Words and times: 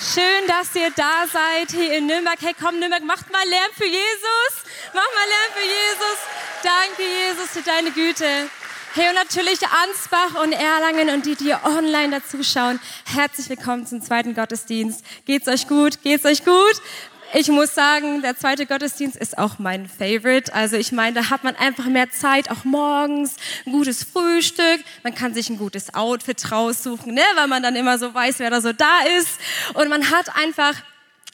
Schön, 0.00 0.46
dass 0.46 0.76
ihr 0.76 0.92
da 0.94 1.26
seid 1.26 1.72
hier 1.72 1.98
in 1.98 2.06
Nürnberg. 2.06 2.38
Hey, 2.40 2.54
komm, 2.56 2.78
Nürnberg, 2.78 3.02
macht 3.02 3.32
mal 3.32 3.42
Lärm 3.48 3.72
für 3.74 3.84
Jesus. 3.84 4.52
Mach 4.94 5.02
mal 5.02 5.26
Lärm 5.26 5.52
für 5.54 5.66
Jesus. 5.66 6.18
Danke, 6.62 7.02
Jesus, 7.02 7.50
für 7.50 7.62
deine 7.62 7.90
Güte. 7.90 8.48
Hey, 8.94 9.08
und 9.08 9.16
natürlich 9.16 9.58
Ansbach 9.66 10.40
und 10.40 10.52
Erlangen 10.52 11.10
und 11.10 11.26
die, 11.26 11.34
die 11.34 11.52
online 11.52 12.20
dazu 12.20 12.44
schauen. 12.44 12.78
Herzlich 13.06 13.48
willkommen 13.48 13.88
zum 13.88 14.00
zweiten 14.00 14.34
Gottesdienst. 14.34 15.04
Geht's 15.24 15.48
euch 15.48 15.66
gut? 15.66 16.00
Geht's 16.04 16.24
euch 16.24 16.44
gut? 16.44 16.80
Ich 17.34 17.48
muss 17.48 17.74
sagen, 17.74 18.22
der 18.22 18.38
zweite 18.38 18.64
Gottesdienst 18.64 19.14
ist 19.14 19.36
auch 19.36 19.58
mein 19.58 19.86
Favorite. 19.86 20.54
Also 20.54 20.76
ich 20.76 20.92
meine, 20.92 21.20
da 21.20 21.28
hat 21.28 21.44
man 21.44 21.56
einfach 21.56 21.84
mehr 21.84 22.10
Zeit, 22.10 22.50
auch 22.50 22.64
morgens, 22.64 23.36
ein 23.66 23.72
gutes 23.72 24.02
Frühstück. 24.02 24.80
Man 25.02 25.14
kann 25.14 25.34
sich 25.34 25.50
ein 25.50 25.58
gutes 25.58 25.94
Outfit 25.94 26.50
raussuchen, 26.50 27.12
ne? 27.12 27.22
weil 27.36 27.46
man 27.46 27.62
dann 27.62 27.76
immer 27.76 27.98
so 27.98 28.14
weiß, 28.14 28.38
wer 28.38 28.48
da 28.48 28.62
so 28.62 28.72
da 28.72 29.00
ist. 29.18 29.38
Und 29.74 29.90
man 29.90 30.10
hat 30.10 30.34
einfach 30.36 30.74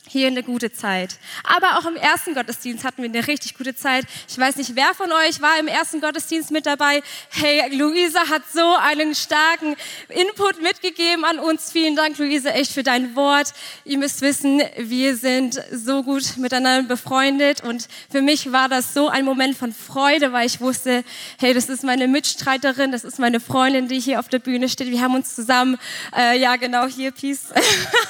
hier 0.09 0.27
eine 0.27 0.43
gute 0.43 0.73
Zeit. 0.73 1.17
Aber 1.45 1.79
auch 1.79 1.87
im 1.87 1.97
ersten 1.97 2.35
Gottesdienst 2.35 2.85
hatten 2.85 3.03
wir 3.03 3.09
eine 3.09 3.27
richtig 3.27 3.57
gute 3.57 3.75
Zeit. 3.75 4.05
Ich 4.29 4.39
weiß 4.39 4.57
nicht, 4.57 4.77
wer 4.77 4.95
von 4.95 5.11
euch 5.11 5.41
war 5.41 5.59
im 5.59 5.67
ersten 5.67 6.01
Gottesdienst 6.01 6.51
mit 6.51 6.67
dabei. 6.67 7.03
Hey, 7.31 7.75
Luisa 7.75 8.29
hat 8.29 8.43
so 8.53 8.75
einen 8.77 9.15
starken 9.15 9.77
Input 10.09 10.61
mitgegeben 10.63 11.25
an 11.25 11.39
uns. 11.39 11.73
Vielen 11.73 11.97
Dank, 11.97 12.19
Luisa, 12.19 12.51
echt 12.51 12.73
für 12.73 12.83
dein 12.83 13.17
Wort. 13.17 13.53
Ihr 13.85 13.99
müsst 13.99 14.21
wissen, 14.21 14.63
wir 14.77 15.17
sind 15.17 15.61
so 15.73 16.03
gut 16.03 16.37
miteinander 16.37 16.87
befreundet 16.87 17.63
und 17.63 17.89
für 18.11 18.21
mich 18.21 18.53
war 18.53 18.69
das 18.69 18.95
so 18.95 19.09
ein 19.09 19.25
Moment 19.25 19.57
von 19.57 19.73
Freude, 19.73 20.33
weil 20.33 20.47
ich 20.47 20.61
wusste, 20.61 21.03
hey, 21.39 21.55
das 21.55 21.69
ist 21.69 21.83
meine 21.83 22.09
Mitstreiterin, 22.09 22.93
das 22.93 23.05
ist 23.05 23.19
meine 23.19 23.41
Freundin, 23.41 23.89
die 23.89 24.01
hier 24.01 24.21
auf 24.21 24.29
der 24.29 24.39
Bühne 24.39 24.69
steht. 24.69 24.91
Wir 24.91 25.01
haben 25.01 25.15
uns 25.15 25.35
zusammen, 25.35 25.79
äh, 26.17 26.39
ja 26.39 26.57
genau, 26.57 26.87
hier, 26.87 27.11
Peace. 27.11 27.47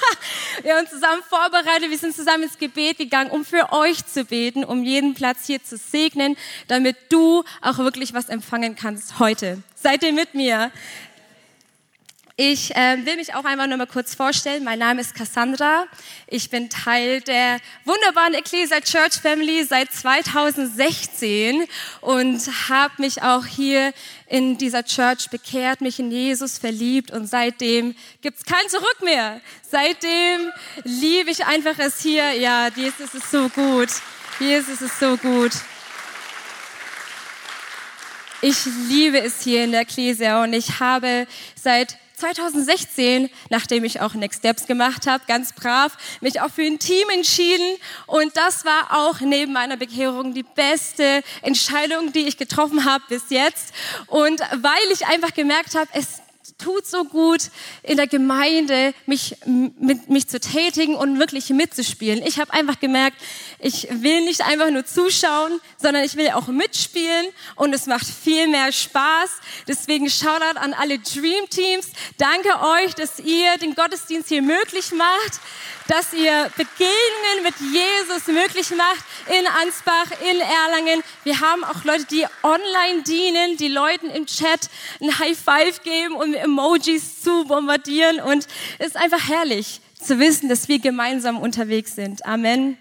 wir 0.61 0.73
haben 0.73 0.81
uns 0.81 0.89
zusammen 0.89 1.21
vorbereitet 1.29 1.84
Leute, 1.85 1.91
wir 1.91 1.97
sind 1.99 2.15
zusammen 2.15 2.43
ins 2.43 2.57
Gebet 2.57 2.97
gegangen, 2.97 3.29
um 3.29 3.45
für 3.45 3.71
euch 3.71 4.03
zu 4.07 4.25
beten, 4.25 4.63
um 4.63 4.83
jeden 4.83 5.13
Platz 5.13 5.45
hier 5.45 5.63
zu 5.63 5.77
segnen, 5.77 6.35
damit 6.67 6.95
du 7.09 7.43
auch 7.61 7.77
wirklich 7.77 8.11
was 8.13 8.27
empfangen 8.27 8.75
kannst 8.75 9.19
heute. 9.19 9.61
Seid 9.75 10.01
ihr 10.01 10.11
mit 10.11 10.33
mir? 10.33 10.71
Ich 12.37 12.75
äh, 12.75 13.05
will 13.05 13.17
mich 13.17 13.35
auch 13.35 13.45
einmal 13.45 13.67
nur 13.67 13.77
mal 13.77 13.85
kurz 13.87 14.15
vorstellen. 14.15 14.63
Mein 14.63 14.79
Name 14.79 14.99
ist 14.99 15.13
Cassandra. 15.13 15.85
Ich 16.27 16.49
bin 16.49 16.69
Teil 16.69 17.21
der 17.21 17.59
wunderbaren 17.85 18.33
Ecclesia 18.33 18.81
Church 18.81 19.21
Family 19.21 19.63
seit 19.63 19.91
2016 19.91 21.65
und 22.01 22.69
habe 22.69 22.93
mich 22.97 23.21
auch 23.21 23.45
hier 23.45 23.93
in 24.27 24.57
dieser 24.57 24.83
Church 24.83 25.29
bekehrt, 25.29 25.81
mich 25.81 25.99
in 25.99 26.11
Jesus 26.11 26.57
verliebt 26.57 27.11
und 27.11 27.27
seitdem 27.27 27.95
gibt's 28.21 28.43
kein 28.43 28.67
Zurück 28.69 28.97
mehr. 29.03 29.39
Seitdem 29.69 30.51
liebe 30.83 31.29
ich 31.29 31.45
einfach 31.45 31.77
es 31.77 32.01
hier. 32.01 32.33
Ja, 32.33 32.69
Jesus 32.75 33.13
ist 33.13 33.29
so 33.29 33.49
gut. 33.49 33.89
Jesus 34.39 34.81
ist 34.81 34.99
so 34.99 35.15
gut. 35.17 35.51
Ich 38.41 38.57
liebe 38.89 39.19
es 39.19 39.41
hier 39.41 39.63
in 39.63 39.71
der 39.71 39.81
Ecclesia 39.81 40.43
und 40.43 40.53
ich 40.53 40.79
habe 40.79 41.27
seit 41.55 41.97
2016, 42.15 43.29
nachdem 43.49 43.83
ich 43.83 44.01
auch 44.01 44.13
Next 44.13 44.39
Steps 44.39 44.67
gemacht 44.67 45.07
habe, 45.07 45.23
ganz 45.27 45.53
brav, 45.53 45.97
mich 46.21 46.41
auch 46.41 46.49
für 46.49 46.63
ein 46.63 46.79
Team 46.79 47.09
entschieden. 47.09 47.77
Und 48.07 48.35
das 48.37 48.65
war 48.65 49.07
auch 49.07 49.19
neben 49.21 49.53
meiner 49.53 49.77
Bekehrung 49.77 50.33
die 50.33 50.43
beste 50.43 51.23
Entscheidung, 51.41 52.11
die 52.13 52.27
ich 52.27 52.37
getroffen 52.37 52.85
habe 52.85 53.03
bis 53.09 53.23
jetzt. 53.29 53.73
Und 54.07 54.39
weil 54.39 54.91
ich 54.91 55.05
einfach 55.07 55.33
gemerkt 55.33 55.75
habe, 55.75 55.87
es 55.93 56.21
tut 56.57 56.85
so 56.85 57.03
gut 57.03 57.49
in 57.83 57.97
der 57.97 58.07
Gemeinde, 58.07 58.93
mich, 59.05 59.35
mit, 59.45 60.09
mich 60.09 60.27
zu 60.27 60.39
tätigen 60.39 60.95
und 60.95 61.19
wirklich 61.19 61.49
mitzuspielen. 61.49 62.23
Ich 62.25 62.39
habe 62.39 62.53
einfach 62.53 62.79
gemerkt, 62.79 63.17
ich 63.59 63.87
will 63.91 64.21
nicht 64.21 64.41
einfach 64.41 64.69
nur 64.69 64.85
zuschauen, 64.85 65.59
sondern 65.77 66.03
ich 66.03 66.15
will 66.15 66.29
auch 66.29 66.47
mitspielen 66.47 67.27
und 67.55 67.73
es 67.73 67.87
macht 67.87 68.07
viel 68.07 68.47
mehr 68.47 68.71
Spaß. 68.71 69.31
Deswegen 69.67 70.09
Shoutout 70.09 70.57
an 70.57 70.73
alle 70.73 70.99
Dream 70.99 71.49
Teams. 71.49 71.89
Danke 72.17 72.49
euch, 72.61 72.95
dass 72.95 73.19
ihr 73.19 73.57
den 73.57 73.75
Gottesdienst 73.75 74.29
hier 74.29 74.41
möglich 74.41 74.91
macht 74.91 75.41
dass 75.87 76.13
ihr 76.13 76.51
Begegnungen 76.57 77.43
mit 77.43 77.53
Jesus 77.59 78.27
möglich 78.27 78.71
macht 78.71 79.05
in 79.27 79.45
Ansbach, 79.47 80.07
in 80.21 80.41
Erlangen. 80.41 81.03
Wir 81.23 81.39
haben 81.39 81.63
auch 81.63 81.83
Leute, 81.83 82.05
die 82.05 82.25
online 82.43 83.03
dienen, 83.03 83.57
die 83.57 83.67
Leuten 83.67 84.09
im 84.09 84.25
Chat 84.25 84.69
ein 85.01 85.17
High 85.19 85.37
Five 85.37 85.83
geben 85.83 86.15
und 86.15 86.33
Emojis 86.45 87.21
zu 87.21 87.45
bombardieren. 87.45 88.21
Und 88.21 88.47
es 88.79 88.87
ist 88.87 88.97
einfach 88.97 89.27
herrlich 89.27 89.81
zu 90.01 90.19
wissen, 90.19 90.49
dass 90.49 90.67
wir 90.67 90.79
gemeinsam 90.79 91.37
unterwegs 91.37 91.95
sind. 91.95 92.25
Amen. 92.25 92.77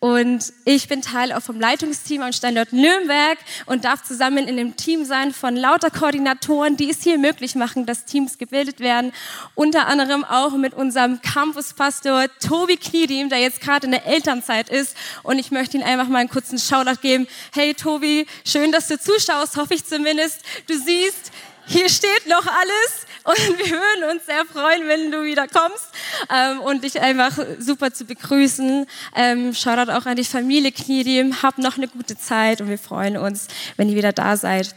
Und 0.00 0.52
ich 0.64 0.86
bin 0.86 1.02
Teil 1.02 1.32
auch 1.32 1.42
vom 1.42 1.58
Leitungsteam 1.58 2.22
am 2.22 2.32
Standort 2.32 2.72
Nürnberg 2.72 3.36
und 3.66 3.84
darf 3.84 4.04
zusammen 4.04 4.46
in 4.46 4.56
dem 4.56 4.76
Team 4.76 5.04
sein 5.04 5.32
von 5.32 5.56
lauter 5.56 5.90
Koordinatoren, 5.90 6.76
die 6.76 6.88
es 6.88 7.02
hier 7.02 7.18
möglich 7.18 7.56
machen, 7.56 7.84
dass 7.84 8.04
Teams 8.04 8.38
gebildet 8.38 8.78
werden. 8.78 9.12
Unter 9.56 9.88
anderem 9.88 10.24
auch 10.24 10.52
mit 10.52 10.72
unserem 10.72 11.20
Campuspastor 11.20 12.26
Tobi 12.38 12.76
Kniedim, 12.76 13.28
der 13.28 13.40
jetzt 13.40 13.60
gerade 13.60 13.86
in 13.86 13.90
der 13.90 14.06
Elternzeit 14.06 14.68
ist. 14.68 14.96
Und 15.24 15.40
ich 15.40 15.50
möchte 15.50 15.76
ihm 15.76 15.82
einfach 15.82 16.06
mal 16.06 16.18
einen 16.18 16.28
kurzen 16.28 16.60
Shoutout 16.60 17.00
geben. 17.02 17.26
Hey 17.52 17.74
Tobi, 17.74 18.28
schön, 18.46 18.70
dass 18.70 18.86
du 18.86 19.00
zuschaust, 19.00 19.56
hoffe 19.56 19.74
ich 19.74 19.84
zumindest. 19.84 20.42
Du 20.68 20.78
siehst, 20.78 21.32
hier 21.68 21.88
steht 21.88 22.26
noch 22.26 22.46
alles 22.46 23.06
und 23.24 23.58
wir 23.58 23.70
würden 23.70 24.16
uns 24.16 24.26
sehr 24.26 24.44
freuen, 24.46 24.88
wenn 24.88 25.10
du 25.10 25.22
wieder 25.22 25.46
kommst 25.46 25.88
ähm, 26.34 26.60
und 26.60 26.82
dich 26.82 27.00
einfach 27.00 27.38
super 27.58 27.92
zu 27.92 28.04
begrüßen. 28.04 28.86
Ähm, 29.14 29.54
Shoutout 29.54 29.92
auch 29.92 30.06
an 30.06 30.16
die 30.16 30.24
Familie 30.24 30.72
Kniedim. 30.72 31.42
Hab 31.42 31.58
noch 31.58 31.76
eine 31.76 31.88
gute 31.88 32.16
Zeit 32.16 32.60
und 32.60 32.70
wir 32.70 32.78
freuen 32.78 33.16
uns, 33.18 33.48
wenn 33.76 33.88
ihr 33.88 33.96
wieder 33.96 34.12
da 34.12 34.36
seid. 34.36 34.74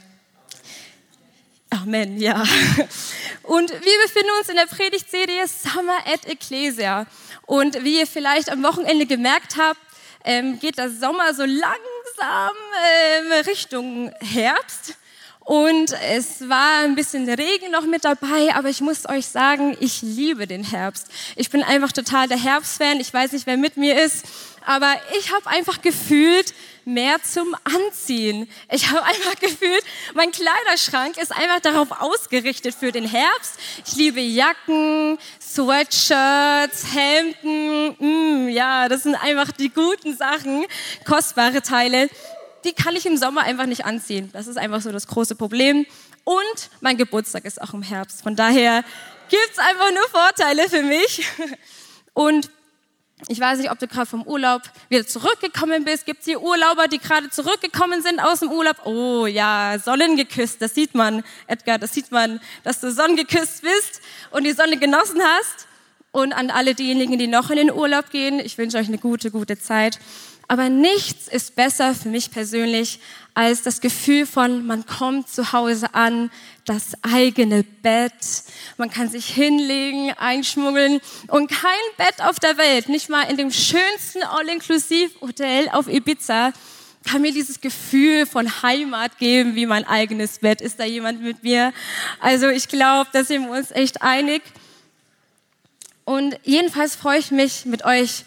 Amen, 1.69 2.19
ja. 2.19 2.43
Und 3.43 3.71
wir 3.71 4.01
befinden 4.03 4.29
uns 4.39 4.49
in 4.49 4.57
der 4.57 4.65
Predigtserie 4.65 5.47
Summer 5.47 5.99
at 6.05 6.25
Ecclesia. 6.25 7.07
Und 7.45 7.85
wie 7.85 7.99
ihr 7.99 8.07
vielleicht 8.07 8.51
am 8.51 8.61
Wochenende 8.61 9.05
gemerkt 9.05 9.55
habt, 9.57 9.79
ähm, 10.25 10.59
geht 10.59 10.77
der 10.77 10.89
Sommer 10.89 11.33
so 11.33 11.43
langsam 11.43 12.55
ähm, 12.85 13.31
Richtung 13.47 14.11
Herbst. 14.19 14.97
Und 15.43 15.93
es 16.13 16.47
war 16.47 16.83
ein 16.83 16.93
bisschen 16.93 17.27
Regen 17.27 17.71
noch 17.71 17.85
mit 17.85 18.05
dabei, 18.05 18.53
aber 18.53 18.69
ich 18.69 18.79
muss 18.79 19.09
euch 19.09 19.25
sagen, 19.25 19.75
ich 19.79 20.03
liebe 20.03 20.45
den 20.45 20.63
Herbst. 20.63 21.07
Ich 21.35 21.49
bin 21.49 21.63
einfach 21.63 21.91
total 21.91 22.27
der 22.27 22.37
Herbstfan. 22.37 22.99
Ich 22.99 23.11
weiß 23.11 23.31
nicht, 23.31 23.47
wer 23.47 23.57
mit 23.57 23.75
mir 23.75 23.99
ist, 23.99 24.23
aber 24.65 24.93
ich 25.19 25.33
habe 25.33 25.47
einfach 25.47 25.81
gefühlt 25.81 26.53
mehr 26.85 27.21
zum 27.23 27.55
Anziehen. 27.63 28.47
Ich 28.71 28.89
habe 28.91 29.03
einfach 29.03 29.35
gefühlt, 29.39 29.83
mein 30.13 30.31
Kleiderschrank 30.31 31.17
ist 31.17 31.31
einfach 31.31 31.59
darauf 31.59 31.89
ausgerichtet 31.99 32.75
für 32.75 32.91
den 32.91 33.07
Herbst. 33.07 33.55
Ich 33.85 33.95
liebe 33.95 34.21
Jacken, 34.21 35.17
Sweatshirts, 35.41 36.85
Hemden. 36.93 37.95
Mm, 38.45 38.49
ja, 38.49 38.87
das 38.87 39.03
sind 39.03 39.15
einfach 39.15 39.51
die 39.51 39.69
guten 39.69 40.15
Sachen, 40.15 40.65
kostbare 41.03 41.63
Teile 41.63 42.09
die 42.63 42.73
kann 42.73 42.95
ich 42.95 43.05
im 43.05 43.17
Sommer 43.17 43.41
einfach 43.41 43.65
nicht 43.65 43.85
anziehen. 43.85 44.29
Das 44.33 44.47
ist 44.47 44.57
einfach 44.57 44.81
so 44.81 44.91
das 44.91 45.07
große 45.07 45.35
Problem. 45.35 45.85
Und 46.23 46.69
mein 46.81 46.97
Geburtstag 46.97 47.45
ist 47.45 47.61
auch 47.61 47.73
im 47.73 47.81
Herbst. 47.81 48.21
Von 48.21 48.35
daher 48.35 48.83
gibt 49.29 49.49
es 49.51 49.59
einfach 49.59 49.91
nur 49.91 50.07
Vorteile 50.09 50.69
für 50.69 50.83
mich. 50.83 51.25
Und 52.13 52.49
ich 53.27 53.39
weiß 53.39 53.59
nicht, 53.59 53.71
ob 53.71 53.77
du 53.79 53.87
gerade 53.87 54.07
vom 54.07 54.23
Urlaub 54.23 54.63
wieder 54.89 55.05
zurückgekommen 55.05 55.85
bist. 55.85 56.05
Gibt 56.05 56.21
es 56.21 56.25
hier 56.25 56.41
Urlauber, 56.41 56.87
die 56.87 56.97
gerade 56.97 57.29
zurückgekommen 57.29 58.01
sind 58.01 58.19
aus 58.19 58.39
dem 58.39 58.51
Urlaub? 58.51 58.85
Oh 58.85 59.27
ja, 59.27 59.77
sonnengeküsst, 59.83 60.61
das 60.61 60.73
sieht 60.73 60.95
man, 60.95 61.23
Edgar, 61.47 61.77
das 61.77 61.93
sieht 61.93 62.11
man, 62.11 62.39
dass 62.63 62.79
du 62.79 62.91
sonnengeküsst 62.91 63.61
bist 63.61 64.01
und 64.31 64.43
die 64.43 64.53
Sonne 64.53 64.77
genossen 64.77 65.21
hast. 65.21 65.67
Und 66.13 66.33
an 66.33 66.49
alle 66.49 66.75
diejenigen, 66.75 67.17
die 67.17 67.27
noch 67.27 67.51
in 67.51 67.55
den 67.55 67.71
Urlaub 67.71 68.09
gehen, 68.09 68.39
ich 68.39 68.57
wünsche 68.57 68.77
euch 68.77 68.87
eine 68.87 68.97
gute, 68.97 69.31
gute 69.31 69.57
Zeit. 69.57 69.97
Aber 70.51 70.67
nichts 70.67 71.29
ist 71.29 71.55
besser 71.55 71.95
für 71.95 72.09
mich 72.09 72.29
persönlich 72.29 72.99
als 73.33 73.61
das 73.61 73.79
Gefühl 73.79 74.25
von, 74.25 74.67
man 74.67 74.85
kommt 74.85 75.29
zu 75.29 75.53
Hause 75.53 75.95
an, 75.95 76.29
das 76.65 76.91
eigene 77.03 77.63
Bett, 77.63 78.11
man 78.75 78.89
kann 78.89 79.07
sich 79.07 79.27
hinlegen, 79.27 80.11
einschmuggeln 80.17 80.99
und 81.27 81.49
kein 81.49 81.71
Bett 81.95 82.21
auf 82.21 82.37
der 82.41 82.57
Welt, 82.57 82.89
nicht 82.89 83.07
mal 83.07 83.31
in 83.31 83.37
dem 83.37 83.49
schönsten 83.49 84.23
All-Inclusive-Hotel 84.23 85.69
auf 85.69 85.87
Ibiza, 85.87 86.51
kann 87.09 87.21
mir 87.21 87.31
dieses 87.31 87.61
Gefühl 87.61 88.25
von 88.25 88.61
Heimat 88.61 89.19
geben 89.19 89.55
wie 89.55 89.65
mein 89.65 89.87
eigenes 89.87 90.39
Bett. 90.39 90.59
Ist 90.59 90.81
da 90.81 90.83
jemand 90.83 91.21
mit 91.21 91.43
mir? 91.43 91.71
Also 92.19 92.49
ich 92.49 92.67
glaube, 92.67 93.09
da 93.13 93.23
sind 93.23 93.45
wir 93.45 93.57
uns 93.57 93.71
echt 93.71 94.01
einig. 94.01 94.41
Und 96.03 96.37
jedenfalls 96.43 96.97
freue 96.97 97.19
ich 97.19 97.31
mich 97.31 97.63
mit 97.63 97.85
euch 97.85 98.25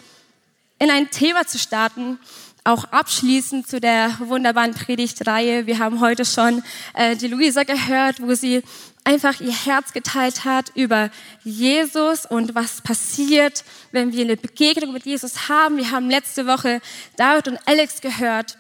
in 0.79 0.91
ein 0.91 1.11
Thema 1.11 1.47
zu 1.47 1.59
starten, 1.59 2.19
auch 2.65 2.85
abschließend 2.85 3.69
zu 3.69 3.79
der 3.79 4.17
wunderbaren 4.21 4.73
Predigtreihe. 4.73 5.67
Wir 5.67 5.79
haben 5.79 6.01
heute 6.01 6.25
schon 6.25 6.63
äh, 6.95 7.15
die 7.15 7.29
Luisa 7.29 7.65
gehört, 7.65 8.23
wo 8.23 8.35
sie 8.35 8.63
einfach 9.05 9.41
ihr 9.41 9.53
Herz 9.53 9.93
geteilt 9.93 10.47
hat 10.47 10.73
über 10.75 11.11
Jesus 11.45 12.25
und 12.25 12.55
was 12.55 12.81
passiert, 12.81 13.65
wenn 13.93 14.13
wir 14.13 14.25
eine 14.25 14.39
Begegnung 14.39 14.95
mit 14.95 15.05
Jesus 15.05 15.49
haben. 15.51 15.77
Wir 15.77 15.91
haben 15.91 16.09
letzte 16.09 16.47
Woche 16.47 16.81
David 17.17 17.49
und 17.49 17.59
Alex 17.67 18.01
gehört 18.01 18.57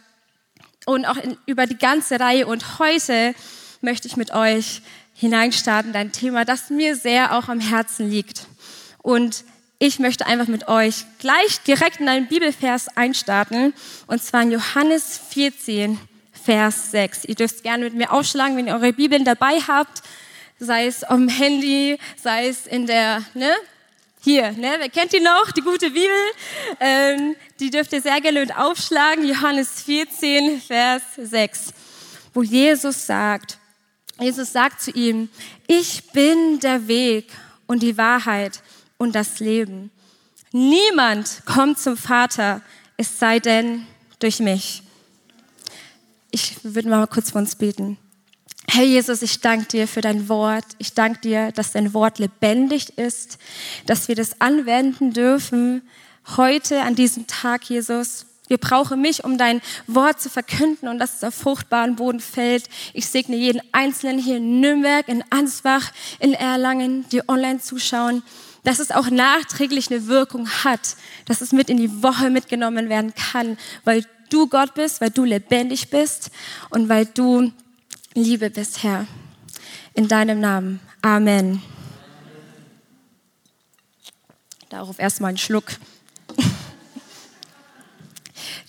und 0.84 1.06
auch 1.06 1.16
in, 1.16 1.38
über 1.46 1.66
die 1.66 1.78
ganze 1.78 2.20
Reihe. 2.20 2.46
Und 2.46 2.78
heute 2.78 3.34
möchte 3.80 4.06
ich 4.06 4.18
mit 4.18 4.32
euch 4.32 4.82
hineinstarten, 5.14 5.94
ein 5.96 6.12
Thema, 6.12 6.44
das 6.44 6.68
mir 6.68 6.94
sehr 6.94 7.38
auch 7.38 7.48
am 7.48 7.60
Herzen 7.60 8.10
liegt. 8.10 8.46
Und 8.98 9.44
ich 9.78 9.98
möchte 9.98 10.26
einfach 10.26 10.46
mit 10.46 10.68
euch 10.68 11.04
gleich 11.18 11.60
direkt 11.66 12.00
in 12.00 12.08
einen 12.08 12.28
Bibelvers 12.28 12.88
einstarten, 12.96 13.74
und 14.06 14.22
zwar 14.22 14.42
in 14.42 14.52
Johannes 14.52 15.20
14, 15.30 15.98
Vers 16.44 16.90
6. 16.90 17.24
Ihr 17.24 17.34
dürft 17.34 17.62
gerne 17.62 17.84
mit 17.84 17.94
mir 17.94 18.12
aufschlagen, 18.12 18.56
wenn 18.56 18.66
ihr 18.66 18.74
eure 18.74 18.92
Bibeln 18.92 19.24
dabei 19.24 19.60
habt, 19.66 20.02
sei 20.58 20.86
es 20.86 21.02
am 21.02 21.28
Handy, 21.28 21.98
sei 22.22 22.48
es 22.48 22.66
in 22.66 22.86
der, 22.86 23.22
ne? 23.34 23.52
Hier, 24.20 24.52
ne? 24.52 24.76
Wer 24.78 24.88
kennt 24.88 25.12
die 25.12 25.20
noch? 25.20 25.50
Die 25.52 25.60
gute 25.60 25.90
Bibel. 25.90 26.08
Ähm, 26.80 27.36
die 27.60 27.70
dürft 27.70 27.92
ihr 27.92 28.00
sehr 28.00 28.20
gerne 28.22 28.40
mit 28.40 28.56
aufschlagen. 28.56 29.26
Johannes 29.26 29.82
14, 29.82 30.62
Vers 30.62 31.02
6, 31.18 31.74
wo 32.32 32.42
Jesus 32.42 33.06
sagt, 33.06 33.58
Jesus 34.18 34.52
sagt 34.52 34.80
zu 34.80 34.92
ihm, 34.92 35.28
ich 35.66 36.10
bin 36.12 36.60
der 36.60 36.88
Weg 36.88 37.30
und 37.66 37.82
die 37.82 37.98
Wahrheit 37.98 38.60
und 38.98 39.14
das 39.14 39.40
Leben. 39.40 39.90
Niemand 40.52 41.42
kommt 41.46 41.78
zum 41.78 41.96
Vater, 41.96 42.62
es 42.96 43.18
sei 43.18 43.40
denn 43.40 43.86
durch 44.18 44.40
mich. 44.40 44.82
Ich 46.30 46.58
würde 46.62 46.88
mal 46.88 47.06
kurz 47.06 47.32
für 47.32 47.38
uns 47.38 47.56
beten. 47.56 47.98
Herr 48.68 48.84
Jesus, 48.84 49.22
ich 49.22 49.40
danke 49.40 49.66
dir 49.66 49.86
für 49.86 50.00
dein 50.00 50.28
Wort. 50.28 50.64
Ich 50.78 50.94
danke 50.94 51.20
dir, 51.20 51.52
dass 51.52 51.72
dein 51.72 51.94
Wort 51.94 52.18
lebendig 52.18 52.98
ist, 52.98 53.38
dass 53.86 54.08
wir 54.08 54.14
das 54.14 54.40
anwenden 54.40 55.12
dürfen 55.12 55.82
heute 56.36 56.82
an 56.82 56.94
diesem 56.94 57.26
Tag, 57.26 57.64
Jesus. 57.68 58.26
Wir 58.48 58.58
brauchen 58.58 59.00
mich, 59.00 59.24
um 59.24 59.38
dein 59.38 59.62
Wort 59.86 60.20
zu 60.20 60.28
verkünden 60.28 60.88
und 60.88 60.98
dass 60.98 61.16
es 61.16 61.24
auf 61.24 61.34
fruchtbaren 61.34 61.96
Boden 61.96 62.20
fällt. 62.20 62.68
Ich 62.92 63.06
segne 63.06 63.36
jeden 63.36 63.62
Einzelnen 63.72 64.18
hier 64.18 64.36
in 64.36 64.60
Nürnberg, 64.60 65.08
in 65.08 65.24
Ansbach, 65.30 65.92
in 66.18 66.34
Erlangen, 66.34 67.08
die 67.08 67.26
online 67.28 67.60
zuschauen 67.60 68.22
dass 68.64 68.78
es 68.78 68.90
auch 68.90 69.10
nachträglich 69.10 69.90
eine 69.90 70.06
Wirkung 70.06 70.48
hat, 70.48 70.96
dass 71.26 71.40
es 71.40 71.52
mit 71.52 71.70
in 71.70 71.76
die 71.76 72.02
Woche 72.02 72.30
mitgenommen 72.30 72.88
werden 72.88 73.14
kann, 73.14 73.56
weil 73.84 74.04
du 74.30 74.48
Gott 74.48 74.74
bist, 74.74 75.00
weil 75.00 75.10
du 75.10 75.24
lebendig 75.24 75.90
bist 75.90 76.30
und 76.70 76.88
weil 76.88 77.06
du 77.06 77.52
Liebe 78.14 78.50
bist, 78.50 78.82
Herr. 78.82 79.06
In 79.92 80.08
deinem 80.08 80.40
Namen. 80.40 80.80
Amen. 81.02 81.62
Darauf 84.70 84.98
erstmal 84.98 85.28
einen 85.28 85.38
Schluck. 85.38 85.66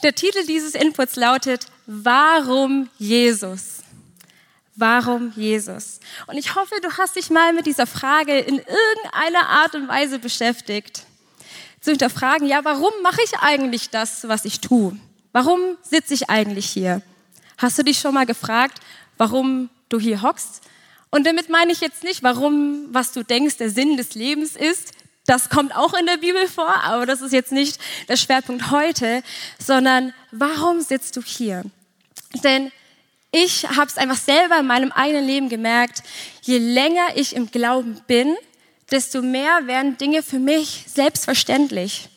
Der 0.03 0.13
Titel 0.13 0.45
dieses 0.45 0.75
Inputs 0.75 1.15
lautet, 1.15 1.65
Warum 1.87 2.89
Jesus? 2.97 3.84
Warum 4.75 5.31
Jesus? 5.35 6.01
Und 6.27 6.37
ich 6.37 6.53
hoffe, 6.53 6.75
du 6.81 6.91
hast 6.97 7.15
dich 7.15 7.29
mal 7.29 7.53
mit 7.53 7.65
dieser 7.65 7.87
Frage 7.87 8.37
in 8.37 8.57
irgendeiner 8.57 9.47
Art 9.47 9.73
und 9.73 9.87
Weise 9.87 10.19
beschäftigt. 10.19 11.03
Zu 11.79 11.91
hinterfragen, 11.91 12.47
ja, 12.47 12.65
warum 12.65 12.91
mache 13.01 13.21
ich 13.23 13.37
eigentlich 13.39 13.89
das, 13.89 14.27
was 14.27 14.43
ich 14.43 14.59
tue? 14.59 14.97
Warum 15.31 15.77
sitze 15.81 16.13
ich 16.13 16.29
eigentlich 16.29 16.65
hier? 16.65 17.01
Hast 17.57 17.77
du 17.77 17.83
dich 17.83 17.99
schon 17.99 18.13
mal 18.13 18.25
gefragt, 18.25 18.79
warum 19.17 19.69
du 19.87 19.97
hier 19.97 20.21
hockst? 20.21 20.61
Und 21.09 21.25
damit 21.25 21.49
meine 21.49 21.71
ich 21.71 21.79
jetzt 21.79 22.03
nicht, 22.03 22.23
warum, 22.23 22.87
was 22.91 23.13
du 23.13 23.23
denkst, 23.23 23.55
der 23.57 23.69
Sinn 23.69 23.95
des 23.95 24.15
Lebens 24.15 24.57
ist. 24.57 24.91
Das 25.25 25.49
kommt 25.49 25.73
auch 25.73 25.93
in 25.93 26.05
der 26.05 26.17
Bibel 26.17 26.47
vor, 26.47 26.83
aber 26.83 27.05
das 27.05 27.21
ist 27.21 27.31
jetzt 27.31 27.53
nicht 27.53 27.79
der 28.09 28.17
Schwerpunkt 28.17 28.71
heute, 28.71 29.23
sondern 29.57 30.13
warum 30.31 30.81
sitzt 30.81 31.15
du 31.15 31.21
hier? 31.21 31.63
Denn 32.43 32.71
ich 33.35 33.67
habe 33.67 33.87
es 33.87 33.97
einfach 33.97 34.17
selber 34.17 34.59
in 34.59 34.67
meinem 34.67 34.93
eigenen 34.93 35.25
Leben 35.25 35.49
gemerkt, 35.49 36.03
je 36.41 36.57
länger 36.57 37.05
ich 37.15 37.35
im 37.35 37.51
Glauben 37.51 37.99
bin, 38.07 38.33
desto 38.91 39.21
mehr 39.21 39.67
werden 39.67 39.97
Dinge 39.97 40.23
für 40.23 40.39
mich 40.39 40.85
selbstverständlich. 40.87 42.07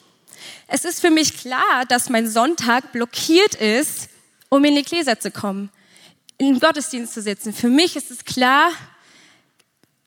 Es 0.69 0.85
ist 0.85 1.01
für 1.01 1.11
mich 1.11 1.37
klar, 1.37 1.85
dass 1.89 2.09
mein 2.09 2.29
Sonntag 2.29 2.93
blockiert 2.93 3.57
ist, 3.57 4.11
um 4.49 4.65
in 4.65 4.77
die 4.77 4.85
Gläser 4.85 5.19
zu 5.19 5.33
kommen, 5.33 5.71
in 6.37 6.47
den 6.47 6.61
Gottesdienst 6.61 7.15
zu 7.15 7.21
sitzen. 7.21 7.53
Für 7.53 7.69
mich 7.69 7.97
ist 7.97 8.13
es 8.13 8.25
klar, 8.25 8.71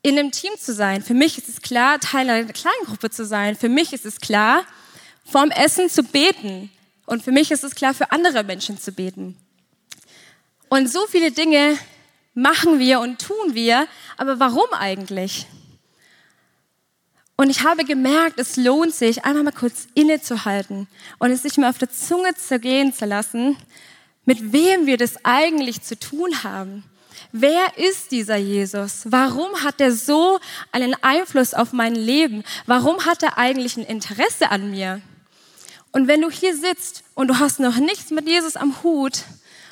in 0.03 0.17
einem 0.17 0.31
Team 0.31 0.53
zu 0.57 0.73
sein. 0.73 1.03
Für 1.03 1.13
mich 1.13 1.37
ist 1.37 1.49
es 1.49 1.61
klar, 1.61 1.99
Teil 1.99 2.29
einer 2.29 2.53
Kleingruppe 2.53 3.09
zu 3.09 3.25
sein. 3.25 3.57
Für 3.57 3.69
mich 3.69 3.91
ist 3.91 4.05
es 4.05 4.21
klar, 4.21 4.63
vorm 5.25 5.51
Essen 5.51 5.89
zu 5.89 6.03
beten. 6.03 6.71
Und 7.05 7.21
für 7.21 7.33
mich 7.33 7.51
ist 7.51 7.65
es 7.65 7.75
klar, 7.75 7.93
für 7.93 8.13
andere 8.13 8.45
Menschen 8.45 8.79
zu 8.79 8.93
beten. 8.93 9.37
Und 10.73 10.89
so 10.89 11.05
viele 11.05 11.33
Dinge 11.33 11.77
machen 12.33 12.79
wir 12.79 13.01
und 13.01 13.19
tun 13.19 13.55
wir, 13.55 13.89
aber 14.15 14.39
warum 14.39 14.71
eigentlich? 14.71 15.45
Und 17.35 17.49
ich 17.49 17.63
habe 17.63 17.83
gemerkt, 17.83 18.39
es 18.39 18.55
lohnt 18.55 18.95
sich, 18.95 19.25
einfach 19.25 19.43
mal 19.43 19.51
kurz 19.51 19.89
innezuhalten 19.95 20.87
und 21.19 21.29
es 21.29 21.41
sich 21.41 21.57
mal 21.57 21.69
auf 21.69 21.77
der 21.77 21.91
Zunge 21.91 22.35
zergehen 22.35 22.93
zu 22.93 23.03
lassen, 23.03 23.57
mit 24.23 24.53
wem 24.53 24.85
wir 24.85 24.95
das 24.95 25.25
eigentlich 25.25 25.81
zu 25.81 25.99
tun 25.99 26.41
haben. 26.45 26.85
Wer 27.33 27.77
ist 27.77 28.13
dieser 28.13 28.37
Jesus? 28.37 29.01
Warum 29.03 29.65
hat 29.65 29.81
er 29.81 29.91
so 29.91 30.39
einen 30.71 30.95
Einfluss 31.03 31.53
auf 31.53 31.73
mein 31.73 31.95
Leben? 31.95 32.45
Warum 32.65 33.05
hat 33.05 33.23
er 33.23 33.37
eigentlich 33.37 33.75
ein 33.75 33.83
Interesse 33.83 34.51
an 34.51 34.71
mir? 34.71 35.01
Und 35.91 36.07
wenn 36.07 36.21
du 36.21 36.29
hier 36.29 36.55
sitzt 36.55 37.03
und 37.13 37.27
du 37.27 37.39
hast 37.39 37.59
noch 37.59 37.75
nichts 37.75 38.09
mit 38.11 38.25
Jesus 38.25 38.55
am 38.55 38.81
Hut, 38.83 39.25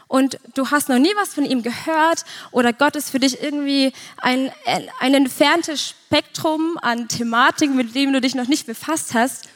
und 0.10 0.40
du 0.56 0.72
hast 0.72 0.90
noch 0.90 0.98
nie 0.98 1.14
was 1.16 1.36
von 1.36 1.46
ihm 1.46 1.64
gehört 1.64 2.26
oder 2.52 2.74
Gott 2.74 2.98
ist 2.98 3.12
für 3.12 3.20
dich 3.20 3.42
irgendwie 3.42 3.94
ein, 4.18 4.52
ein 5.00 5.14
entferntes 5.14 5.90
Spektrum 5.90 6.78
an 6.82 7.08
Thematiken, 7.08 7.78
mit 7.78 7.96
dem 7.96 8.12
du 8.12 8.20
dich 8.20 8.36
noch 8.36 8.48
nicht 8.48 8.66
befasst 8.66 9.14
hast, 9.14 9.48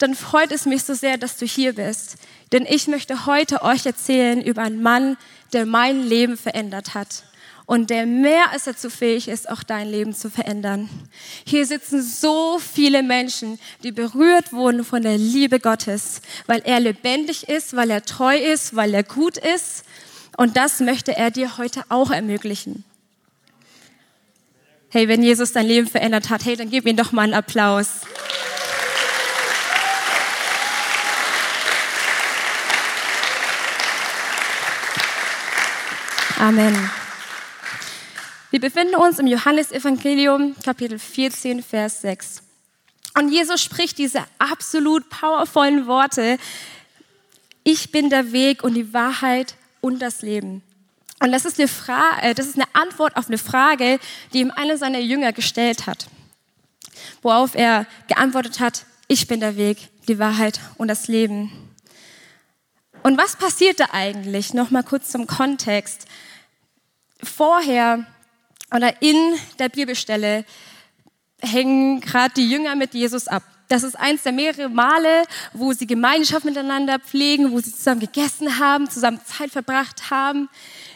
dann 0.00 0.14
freut 0.14 0.50
es 0.50 0.66
mich 0.66 0.82
so 0.82 0.92
sehr, 0.92 1.16
dass 1.16 1.38
du 1.38 1.46
hier 1.46 1.74
bist. 1.74 2.16
Denn 2.52 2.66
ich 2.66 2.88
möchte 2.88 3.26
heute 3.26 3.62
euch 3.62 3.86
erzählen 3.86 4.42
über 4.42 4.62
einen 4.62 4.82
Mann, 4.82 5.16
der 5.52 5.66
mein 5.66 6.02
Leben 6.02 6.36
verändert 6.36 6.94
hat 6.94 7.22
und 7.66 7.90
der 7.90 8.06
mehr 8.06 8.52
als 8.52 8.64
dazu 8.64 8.88
fähig 8.88 9.26
ist, 9.26 9.50
auch 9.50 9.64
dein 9.64 9.88
Leben 9.88 10.14
zu 10.14 10.30
verändern. 10.30 10.88
Hier 11.44 11.66
sitzen 11.66 12.00
so 12.00 12.60
viele 12.60 13.02
Menschen, 13.02 13.58
die 13.82 13.90
berührt 13.90 14.52
wurden 14.52 14.84
von 14.84 15.02
der 15.02 15.18
Liebe 15.18 15.58
Gottes, 15.58 16.22
weil 16.46 16.62
er 16.64 16.78
lebendig 16.78 17.48
ist, 17.48 17.74
weil 17.74 17.90
er 17.90 18.04
treu 18.04 18.36
ist, 18.36 18.76
weil 18.76 18.94
er 18.94 19.02
gut 19.02 19.36
ist. 19.36 19.84
Und 20.36 20.56
das 20.56 20.78
möchte 20.80 21.16
er 21.16 21.32
dir 21.32 21.58
heute 21.58 21.82
auch 21.88 22.12
ermöglichen. 22.12 22.84
Hey, 24.90 25.08
wenn 25.08 25.22
Jesus 25.22 25.52
dein 25.52 25.66
Leben 25.66 25.88
verändert 25.88 26.30
hat, 26.30 26.44
hey, 26.44 26.56
dann 26.56 26.70
gib 26.70 26.86
ihm 26.86 26.96
doch 26.96 27.10
mal 27.10 27.22
einen 27.22 27.34
Applaus. 27.34 28.02
Amen. 36.38 36.90
Wir 38.50 38.60
befinden 38.60 38.94
uns 38.94 39.18
im 39.18 39.26
Johannesevangelium 39.26 40.54
Kapitel 40.62 41.00
14, 41.00 41.64
Vers 41.64 42.02
6. 42.02 42.42
Und 43.18 43.32
Jesus 43.32 43.60
spricht 43.60 43.98
diese 43.98 44.24
absolut 44.38 45.10
powervollen 45.10 45.88
Worte. 45.88 46.38
Ich 47.64 47.90
bin 47.90 48.08
der 48.08 48.30
Weg 48.30 48.62
und 48.62 48.74
die 48.74 48.94
Wahrheit 48.94 49.56
und 49.80 50.00
das 50.00 50.22
Leben. 50.22 50.62
Und 51.18 51.32
das 51.32 51.44
ist 51.44 51.58
eine, 51.58 51.66
Frage, 51.66 52.22
äh, 52.22 52.34
das 52.34 52.46
ist 52.46 52.54
eine 52.54 52.72
Antwort 52.72 53.16
auf 53.16 53.26
eine 53.26 53.38
Frage, 53.38 53.98
die 54.32 54.38
ihm 54.38 54.52
einer 54.52 54.78
seiner 54.78 55.00
Jünger 55.00 55.32
gestellt 55.32 55.88
hat. 55.88 56.06
Worauf 57.22 57.56
er 57.56 57.84
geantwortet 58.06 58.60
hat, 58.60 58.86
ich 59.08 59.26
bin 59.26 59.40
der 59.40 59.56
Weg, 59.56 59.88
die 60.06 60.20
Wahrheit 60.20 60.60
und 60.76 60.86
das 60.86 61.08
Leben. 61.08 61.50
Und 63.02 63.18
was 63.18 63.34
passierte 63.34 63.92
eigentlich? 63.92 64.54
Nochmal 64.54 64.84
kurz 64.84 65.10
zum 65.10 65.26
Kontext. 65.26 66.06
Vorher 67.20 68.06
oder 68.74 69.00
in 69.00 69.16
der 69.58 69.68
Bibelstelle 69.68 70.44
hängen 71.40 72.00
gerade 72.00 72.34
die 72.34 72.48
Jünger 72.48 72.74
mit 72.74 72.94
Jesus 72.94 73.28
ab. 73.28 73.42
Das 73.68 73.82
ist 73.82 73.96
eins 73.96 74.22
der 74.22 74.32
mehreren 74.32 74.72
Male, 74.72 75.24
wo 75.52 75.72
sie 75.72 75.86
Gemeinschaft 75.86 76.44
miteinander 76.44 77.00
pflegen, 77.00 77.50
wo 77.50 77.58
sie 77.58 77.72
zusammen 77.72 78.00
gegessen 78.00 78.58
haben, 78.58 78.88
zusammen 78.88 79.20
Zeit 79.24 79.50
verbracht 79.50 80.10
haben. 80.10 80.48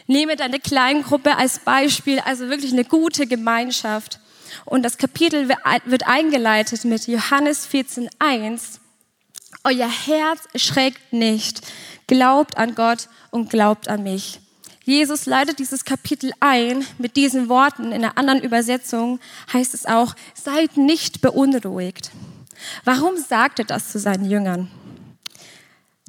Nehme 0.07 0.37
deine 0.37 0.59
Kleingruppe 0.59 1.35
als 1.35 1.59
Beispiel, 1.59 2.19
also 2.19 2.49
wirklich 2.49 2.71
eine 2.71 2.85
gute 2.85 3.27
Gemeinschaft. 3.27 4.19
Und 4.65 4.83
das 4.83 4.97
Kapitel 4.97 5.49
wird 5.49 6.07
eingeleitet 6.07 6.85
mit 6.85 7.07
Johannes 7.07 7.67
14.1. 7.69 8.79
Euer 9.63 9.89
Herz 9.89 10.47
schreckt 10.55 11.13
nicht. 11.13 11.61
Glaubt 12.07 12.57
an 12.57 12.75
Gott 12.75 13.09
und 13.31 13.49
glaubt 13.49 13.87
an 13.89 14.03
mich. 14.03 14.39
Jesus 14.83 15.27
leitet 15.27 15.59
dieses 15.59 15.85
Kapitel 15.85 16.31
ein 16.39 16.85
mit 16.97 17.15
diesen 17.15 17.49
Worten. 17.49 17.91
In 17.91 18.03
einer 18.03 18.17
anderen 18.17 18.41
Übersetzung 18.41 19.19
heißt 19.53 19.73
es 19.73 19.85
auch, 19.85 20.15
seid 20.33 20.77
nicht 20.77 21.21
beunruhigt. 21.21 22.11
Warum 22.83 23.17
sagt 23.17 23.59
er 23.59 23.65
das 23.65 23.91
zu 23.91 23.99
seinen 23.99 24.29
Jüngern? 24.29 24.71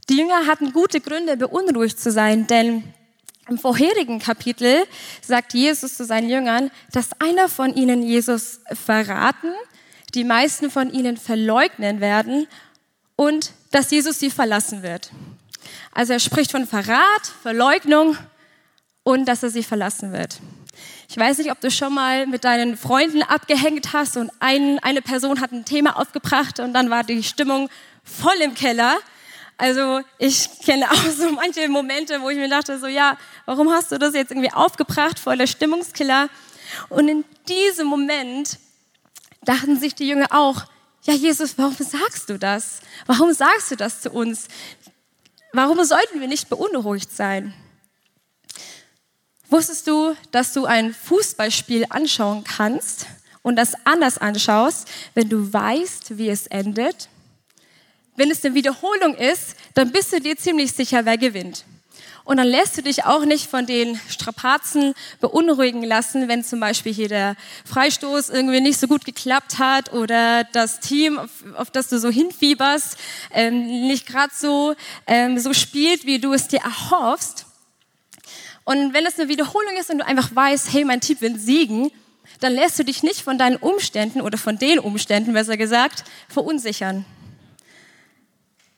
Die 0.08 0.16
Jünger 0.16 0.46
hatten 0.46 0.72
gute 0.72 1.00
Gründe, 1.00 1.36
beunruhigt 1.36 2.00
zu 2.00 2.10
sein, 2.10 2.46
denn 2.46 2.82
im 3.48 3.58
vorherigen 3.58 4.18
Kapitel 4.18 4.84
sagt 5.20 5.52
Jesus 5.52 5.96
zu 5.96 6.04
seinen 6.04 6.30
Jüngern, 6.30 6.70
dass 6.92 7.10
einer 7.20 7.48
von 7.48 7.74
ihnen 7.74 8.02
Jesus 8.02 8.60
verraten, 8.72 9.52
die 10.14 10.24
meisten 10.24 10.70
von 10.70 10.92
ihnen 10.92 11.16
verleugnen 11.16 12.00
werden 12.00 12.46
und 13.16 13.52
dass 13.70 13.90
Jesus 13.90 14.18
sie 14.18 14.30
verlassen 14.30 14.82
wird. 14.82 15.10
Also 15.92 16.14
er 16.14 16.20
spricht 16.20 16.52
von 16.52 16.66
Verrat, 16.66 17.26
Verleugnung 17.42 18.16
und 19.04 19.26
dass 19.26 19.42
er 19.42 19.50
sie 19.50 19.62
verlassen 19.62 20.12
wird. 20.12 20.38
Ich 21.09 21.16
weiß 21.16 21.38
nicht, 21.38 21.50
ob 21.50 21.61
du 21.61 21.71
schon 21.71 21.94
mal 21.94 22.26
mit 22.26 22.44
deinen 22.44 22.76
Freunden 22.76 23.23
abgehängt 23.23 23.92
hast 23.92 24.16
und 24.16 24.30
ein, 24.40 24.78
eine 24.80 25.02
Person 25.02 25.40
hat 25.40 25.52
ein 25.52 25.64
Thema 25.64 25.99
aufgebracht 25.99 26.61
und 26.61 26.73
dann 26.73 26.88
war 26.88 27.04
die 27.04 27.23
Stimmung 27.23 27.68
voll 28.02 28.40
im 28.40 28.54
Keller. 28.54 28.97
Also 29.59 30.00
ich 30.18 30.49
kenne 30.64 30.90
auch 30.90 31.11
so 31.11 31.30
manche 31.32 31.68
Momente, 31.68 32.21
wo 32.23 32.30
ich 32.30 32.38
mir 32.38 32.49
dachte, 32.49 32.78
so 32.78 32.87
ja, 32.87 33.18
warum 33.44 33.71
hast 33.71 33.92
du 33.92 33.99
das 33.99 34.14
jetzt 34.14 34.30
irgendwie 34.30 34.52
aufgebracht, 34.52 35.18
voller 35.18 35.47
Stimmungskiller? 35.47 36.28
Und 36.88 37.09
in 37.09 37.25
diesem 37.49 37.87
Moment 37.87 38.59
dachten 39.44 39.78
sich 39.78 39.94
die 39.94 40.09
Jünger 40.09 40.28
auch, 40.30 40.64
ja 41.04 41.14
Jesus, 41.14 41.59
warum 41.59 41.76
sagst 41.76 42.30
du 42.30 42.38
das? 42.38 42.80
Warum 43.06 43.32
sagst 43.32 43.71
du 43.71 43.76
das 43.76 44.00
zu 44.00 44.11
uns? 44.11 44.49
Warum 45.52 45.85
sollten 45.85 46.21
wir 46.21 46.28
nicht 46.28 46.49
beunruhigt 46.49 47.12
sein? 47.14 47.52
Wusstest 49.52 49.87
du, 49.87 50.16
dass 50.30 50.54
du 50.54 50.64
ein 50.64 50.94
Fußballspiel 50.94 51.85
anschauen 51.90 52.42
kannst 52.42 53.04
und 53.42 53.56
das 53.56 53.75
anders 53.85 54.16
anschaust, 54.16 54.88
wenn 55.12 55.28
du 55.28 55.52
weißt, 55.52 56.16
wie 56.16 56.30
es 56.30 56.47
endet? 56.47 57.11
Wenn 58.16 58.30
es 58.30 58.42
eine 58.42 58.54
Wiederholung 58.54 59.14
ist, 59.14 59.56
dann 59.75 59.92
bist 59.92 60.11
du 60.11 60.21
dir 60.21 60.38
ziemlich 60.38 60.73
sicher, 60.73 61.04
wer 61.04 61.18
gewinnt. 61.18 61.66
Und 62.25 62.38
dann 62.38 62.47
lässt 62.47 62.78
du 62.78 62.82
dich 62.82 63.04
auch 63.04 63.26
nicht 63.26 63.50
von 63.50 63.66
den 63.66 64.00
Strapazen 64.09 64.94
beunruhigen 65.21 65.82
lassen, 65.82 66.28
wenn 66.28 66.42
zum 66.42 66.59
Beispiel 66.59 66.94
hier 66.94 67.09
der 67.09 67.37
Freistoß 67.66 68.30
irgendwie 68.30 68.62
nicht 68.62 68.80
so 68.80 68.88
gut 68.88 69.04
geklappt 69.04 69.59
hat 69.59 69.92
oder 69.92 70.44
das 70.44 70.80
Team, 70.80 71.18
auf, 71.18 71.30
auf 71.56 71.71
das 71.71 71.88
du 71.88 71.99
so 71.99 72.09
hinfieberst, 72.09 72.97
ähm, 73.32 73.66
nicht 73.87 74.06
gerade 74.06 74.32
so, 74.35 74.75
ähm, 75.06 75.38
so 75.38 75.52
spielt, 75.52 76.06
wie 76.06 76.21
du 76.21 76.32
es 76.32 76.49
dir 76.49 76.61
erhoffst. 76.61 77.44
Und 78.64 78.95
wenn 78.95 79.07
es 79.07 79.19
eine 79.19 79.28
Wiederholung 79.28 79.76
ist 79.78 79.90
und 79.90 79.99
du 79.99 80.07
einfach 80.07 80.35
weißt, 80.35 80.73
hey, 80.73 80.85
mein 80.85 81.00
Team 81.00 81.21
will 81.21 81.38
siegen, 81.38 81.90
dann 82.40 82.54
lässt 82.54 82.78
du 82.78 82.85
dich 82.85 83.02
nicht 83.02 83.21
von 83.21 83.38
deinen 83.38 83.57
Umständen 83.57 84.21
oder 84.21 84.38
von 84.38 84.59
den 84.59 84.78
Umständen, 84.78 85.33
besser 85.33 85.57
gesagt, 85.57 86.04
verunsichern. 86.28 87.04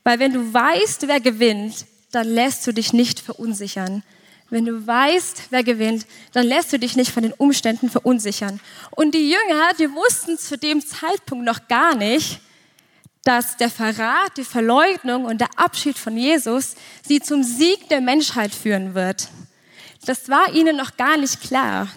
Weil 0.02 0.18
wenn 0.18 0.32
du 0.32 0.52
weißt, 0.52 1.08
wer 1.08 1.20
gewinnt, 1.20 1.86
dann 2.10 2.28
lässt 2.28 2.66
du 2.66 2.72
dich 2.72 2.92
nicht 2.92 3.20
verunsichern. 3.20 4.02
Wenn 4.50 4.66
du 4.66 4.86
weißt, 4.86 5.44
wer 5.50 5.64
gewinnt, 5.64 6.06
dann 6.32 6.46
lässt 6.46 6.72
du 6.72 6.78
dich 6.78 6.96
nicht 6.96 7.10
von 7.10 7.22
den 7.22 7.32
Umständen 7.32 7.90
verunsichern. 7.90 8.60
Und 8.90 9.14
die 9.14 9.30
Jünger, 9.30 9.70
die 9.78 9.90
wussten 9.90 10.38
zu 10.38 10.58
dem 10.58 10.84
Zeitpunkt 10.86 11.44
noch 11.44 11.66
gar 11.66 11.94
nicht, 11.96 12.40
dass 13.24 13.56
der 13.56 13.70
Verrat, 13.70 14.36
die 14.36 14.44
Verleugnung 14.44 15.24
und 15.24 15.40
der 15.40 15.48
Abschied 15.56 15.96
von 15.96 16.16
Jesus 16.16 16.74
sie 17.02 17.20
zum 17.20 17.42
Sieg 17.42 17.88
der 17.88 18.02
Menschheit 18.02 18.54
führen 18.54 18.94
wird. 18.94 19.28
Das 20.06 20.28
war 20.28 20.52
ihnen 20.52 20.76
noch 20.76 20.96
gar 20.96 21.16
nicht 21.16 21.40
klar. 21.40 21.88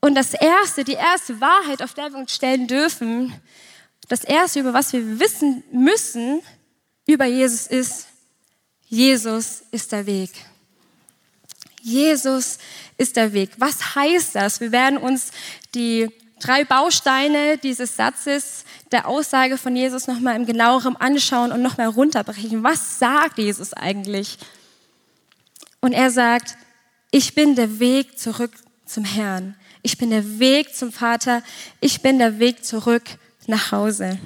Und 0.00 0.14
das 0.14 0.34
erste, 0.34 0.84
die 0.84 0.92
erste 0.92 1.40
Wahrheit, 1.40 1.82
auf 1.82 1.94
der 1.94 2.10
wir 2.10 2.18
uns 2.18 2.34
stellen 2.34 2.66
dürfen, 2.66 3.32
das 4.08 4.22
erste, 4.24 4.60
über 4.60 4.74
was 4.74 4.92
wir 4.92 5.18
wissen 5.18 5.64
müssen 5.72 6.42
über 7.06 7.24
Jesus 7.24 7.66
ist, 7.66 8.06
Jesus 8.86 9.62
ist 9.70 9.92
der 9.92 10.06
Weg. 10.06 10.30
Jesus 11.80 12.58
ist 12.96 13.16
der 13.16 13.32
Weg. 13.32 13.50
Was 13.58 13.94
heißt 13.94 14.34
das? 14.34 14.60
Wir 14.60 14.72
werden 14.72 14.98
uns 14.98 15.30
die 15.74 16.08
drei 16.40 16.64
Bausteine 16.64 17.58
dieses 17.58 17.96
Satzes 17.96 18.64
der 18.92 19.08
Aussage 19.08 19.58
von 19.58 19.74
Jesus 19.74 20.06
nochmal 20.06 20.36
im 20.36 20.46
genaueren 20.46 20.96
anschauen 20.96 21.52
und 21.52 21.62
nochmal 21.62 21.88
runterbrechen. 21.88 22.62
Was 22.62 22.98
sagt 22.98 23.38
Jesus 23.38 23.72
eigentlich? 23.72 24.38
Und 25.84 25.92
er 25.92 26.10
sagt, 26.10 26.56
ich 27.10 27.34
bin 27.34 27.56
der 27.56 27.78
Weg 27.78 28.18
zurück 28.18 28.52
zum 28.86 29.04
Herrn. 29.04 29.54
Ich 29.82 29.98
bin 29.98 30.08
der 30.08 30.38
Weg 30.38 30.74
zum 30.74 30.90
Vater. 30.90 31.42
Ich 31.78 32.00
bin 32.00 32.18
der 32.18 32.38
Weg 32.38 32.64
zurück 32.64 33.02
nach 33.46 33.70
Hause. 33.70 34.18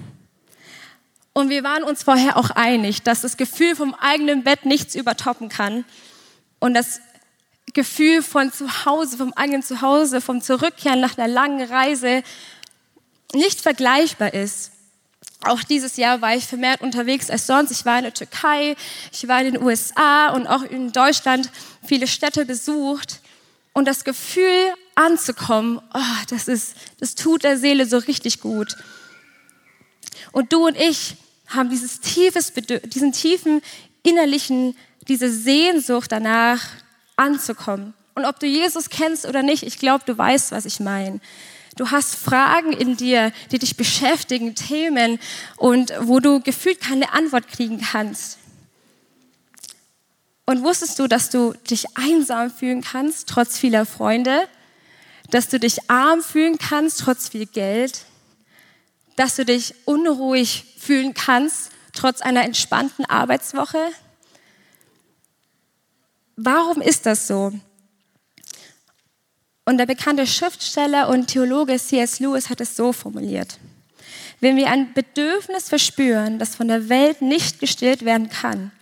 Und 1.32 1.48
wir 1.48 1.64
waren 1.64 1.82
uns 1.82 2.04
vorher 2.04 2.36
auch 2.36 2.50
einig, 2.50 3.02
dass 3.02 3.22
das 3.22 3.36
Gefühl 3.36 3.74
vom 3.74 3.92
eigenen 3.94 4.44
Bett 4.44 4.66
nichts 4.66 4.94
übertoppen 4.94 5.48
kann. 5.48 5.84
Und 6.60 6.74
das 6.74 7.00
Gefühl 7.74 8.22
von 8.22 8.52
zu 8.52 8.84
Hause, 8.84 9.16
vom 9.16 9.32
eigenen 9.32 9.64
Zuhause, 9.64 10.20
vom 10.20 10.40
Zurückkehren 10.40 11.00
nach 11.00 11.18
einer 11.18 11.26
langen 11.26 11.68
Reise 11.68 12.22
nicht 13.34 13.60
vergleichbar 13.60 14.32
ist. 14.32 14.70
Auch 15.42 15.62
dieses 15.62 15.96
Jahr 15.96 16.20
war 16.20 16.34
ich 16.34 16.46
vermehrt 16.46 16.80
unterwegs 16.80 17.30
als 17.30 17.46
sonst. 17.46 17.70
Ich 17.70 17.84
war 17.84 17.98
in 17.98 18.04
der 18.04 18.14
Türkei, 18.14 18.76
ich 19.12 19.28
war 19.28 19.40
in 19.40 19.54
den 19.54 19.62
USA 19.62 20.30
und 20.30 20.46
auch 20.46 20.62
in 20.62 20.92
Deutschland 20.92 21.50
viele 21.86 22.06
Städte 22.06 22.44
besucht. 22.44 23.20
Und 23.72 23.86
das 23.86 24.02
Gefühl 24.02 24.74
anzukommen, 24.96 25.80
oh, 25.94 26.24
das, 26.30 26.48
ist, 26.48 26.74
das 26.98 27.14
tut 27.14 27.44
der 27.44 27.56
Seele 27.56 27.86
so 27.86 27.98
richtig 27.98 28.40
gut. 28.40 28.76
Und 30.32 30.52
du 30.52 30.66
und 30.66 30.76
ich 30.76 31.14
haben 31.46 31.70
dieses 31.70 32.00
tiefes, 32.00 32.52
diesen 32.52 33.12
tiefen 33.12 33.62
innerlichen, 34.02 34.76
diese 35.06 35.30
Sehnsucht 35.30 36.10
danach 36.10 36.62
anzukommen. 37.16 37.94
Und 38.14 38.24
ob 38.24 38.40
du 38.40 38.46
Jesus 38.46 38.90
kennst 38.90 39.26
oder 39.26 39.42
nicht, 39.44 39.62
ich 39.62 39.78
glaube, 39.78 40.02
du 40.04 40.18
weißt, 40.18 40.50
was 40.50 40.64
ich 40.64 40.80
meine. 40.80 41.20
Du 41.78 41.92
hast 41.92 42.16
Fragen 42.16 42.72
in 42.72 42.96
dir, 42.96 43.32
die 43.52 43.60
dich 43.60 43.76
beschäftigen, 43.76 44.56
Themen 44.56 45.20
und 45.56 45.92
wo 46.00 46.18
du 46.18 46.40
gefühlt 46.40 46.80
keine 46.80 47.12
Antwort 47.12 47.46
kriegen 47.46 47.80
kannst. 47.80 48.38
Und 50.44 50.64
wusstest 50.64 50.98
du, 50.98 51.06
dass 51.06 51.30
du 51.30 51.52
dich 51.70 51.96
einsam 51.96 52.50
fühlen 52.50 52.80
kannst, 52.80 53.28
trotz 53.28 53.58
vieler 53.58 53.86
Freunde? 53.86 54.48
Dass 55.30 55.50
du 55.50 55.60
dich 55.60 55.88
arm 55.88 56.20
fühlen 56.20 56.58
kannst, 56.58 56.98
trotz 56.98 57.28
viel 57.28 57.46
Geld? 57.46 58.06
Dass 59.14 59.36
du 59.36 59.44
dich 59.44 59.72
unruhig 59.84 60.74
fühlen 60.80 61.14
kannst, 61.14 61.70
trotz 61.92 62.22
einer 62.22 62.42
entspannten 62.42 63.04
Arbeitswoche? 63.04 63.78
Warum 66.34 66.82
ist 66.82 67.06
das 67.06 67.28
so? 67.28 67.52
Und 69.68 69.76
der 69.76 69.84
bekannte 69.84 70.26
Schriftsteller 70.26 71.10
und 71.10 71.26
Theologe 71.26 71.76
C.S. 71.76 72.20
Lewis 72.20 72.48
hat 72.48 72.62
es 72.62 72.74
so 72.74 72.94
formuliert. 72.94 73.58
Wenn 74.40 74.56
wir 74.56 74.68
ein 74.68 74.94
Bedürfnis 74.94 75.68
verspüren, 75.68 76.38
das 76.38 76.54
von 76.54 76.68
der 76.68 76.88
Welt 76.88 77.20
nicht 77.20 77.60
gestillt 77.60 78.06
werden 78.06 78.30
kann, 78.30 78.72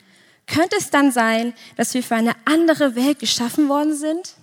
könnte 0.46 0.76
es 0.78 0.90
dann 0.90 1.10
sein, 1.10 1.54
dass 1.76 1.92
wir 1.92 2.04
für 2.04 2.14
eine 2.14 2.36
andere 2.44 2.94
Welt 2.94 3.18
geschaffen 3.18 3.68
worden 3.68 3.96
sind? 3.96 4.34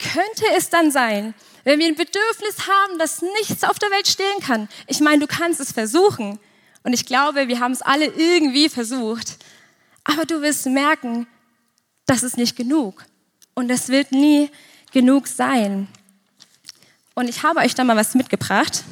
Könnte 0.00 0.46
es 0.56 0.68
dann 0.68 0.90
sein, 0.90 1.32
wenn 1.62 1.78
wir 1.78 1.86
ein 1.86 1.94
Bedürfnis 1.94 2.66
haben, 2.66 2.98
das 2.98 3.22
nichts 3.38 3.62
auf 3.62 3.78
der 3.78 3.92
Welt 3.92 4.08
stillen 4.08 4.40
kann? 4.40 4.68
Ich 4.88 4.98
meine, 4.98 5.20
du 5.20 5.28
kannst 5.28 5.60
es 5.60 5.70
versuchen. 5.70 6.40
Und 6.82 6.92
ich 6.92 7.06
glaube, 7.06 7.46
wir 7.46 7.60
haben 7.60 7.70
es 7.70 7.82
alle 7.82 8.06
irgendwie 8.06 8.68
versucht. 8.68 9.36
Aber 10.02 10.24
du 10.24 10.42
wirst 10.42 10.66
merken, 10.66 11.28
das 12.04 12.24
ist 12.24 12.36
nicht 12.36 12.56
genug. 12.56 13.04
Und 13.54 13.70
es 13.70 13.88
wird 13.88 14.10
nie 14.10 14.50
genug 14.92 15.26
sein. 15.26 15.88
Und 17.14 17.28
ich 17.28 17.42
habe 17.42 17.60
euch 17.60 17.74
da 17.74 17.84
mal 17.84 17.96
was 17.96 18.14
mitgebracht. 18.14 18.84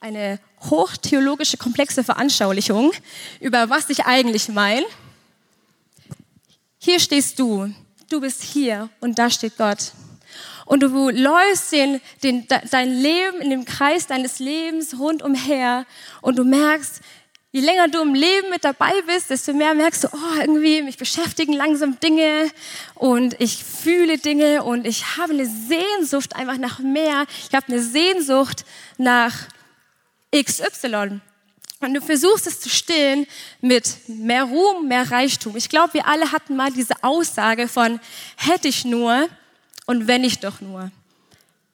Eine 0.00 0.38
hochtheologische, 0.62 1.56
komplexe 1.56 2.02
Veranschaulichung 2.04 2.92
über 3.40 3.70
was 3.70 3.88
ich 3.90 4.04
eigentlich 4.06 4.48
meine. 4.48 4.84
Hier 6.78 7.00
stehst 7.00 7.38
du. 7.38 7.72
Du 8.08 8.20
bist 8.20 8.42
hier 8.42 8.88
und 9.00 9.18
da 9.18 9.30
steht 9.30 9.56
Gott. 9.56 9.92
Und 10.64 10.80
du 10.82 11.10
läufst 11.10 11.72
den, 11.72 12.00
den, 12.22 12.46
dein 12.70 12.90
Leben 12.90 13.40
in 13.40 13.50
dem 13.50 13.64
Kreis 13.64 14.06
deines 14.06 14.40
Lebens 14.40 14.98
rundumher 14.98 15.86
und 16.22 16.36
du 16.36 16.44
merkst, 16.44 17.00
je 17.56 17.62
länger 17.62 17.88
du 17.88 18.02
im 18.02 18.12
Leben 18.12 18.50
mit 18.50 18.64
dabei 18.64 18.92
bist, 19.06 19.30
desto 19.30 19.54
mehr 19.54 19.72
merkst 19.72 20.04
du, 20.04 20.08
oh, 20.12 20.40
irgendwie 20.40 20.82
mich 20.82 20.98
beschäftigen 20.98 21.54
langsam 21.54 21.98
Dinge 22.00 22.50
und 22.94 23.34
ich 23.40 23.64
fühle 23.64 24.18
Dinge 24.18 24.62
und 24.62 24.86
ich 24.86 25.16
habe 25.16 25.32
eine 25.32 25.46
Sehnsucht 25.46 26.36
einfach 26.36 26.58
nach 26.58 26.80
mehr. 26.80 27.24
Ich 27.48 27.54
habe 27.54 27.68
eine 27.68 27.80
Sehnsucht 27.80 28.66
nach 28.98 29.32
XY. 30.34 31.22
Und 31.80 31.94
du 31.94 32.02
versuchst 32.02 32.46
es 32.46 32.60
zu 32.60 32.68
stillen 32.68 33.26
mit 33.62 34.06
mehr 34.06 34.44
Ruhm, 34.44 34.86
mehr 34.86 35.10
Reichtum. 35.10 35.56
Ich 35.56 35.70
glaube, 35.70 35.94
wir 35.94 36.06
alle 36.06 36.32
hatten 36.32 36.56
mal 36.56 36.70
diese 36.70 37.02
Aussage 37.02 37.68
von, 37.68 38.00
hätte 38.36 38.68
ich 38.68 38.84
nur 38.84 39.30
und 39.86 40.06
wenn 40.06 40.24
ich 40.24 40.40
doch 40.40 40.60
nur. 40.60 40.90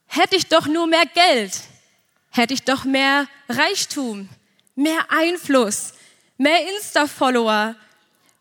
Hätte 0.06 0.36
ich 0.36 0.46
doch 0.46 0.68
nur 0.68 0.86
mehr 0.86 1.06
Geld, 1.06 1.58
hätte 2.30 2.54
ich 2.54 2.62
doch 2.62 2.84
mehr 2.84 3.26
Reichtum, 3.48 4.28
mehr 4.74 5.00
Einfluss, 5.08 5.94
mehr 6.38 6.68
Insta-Follower, 6.74 7.74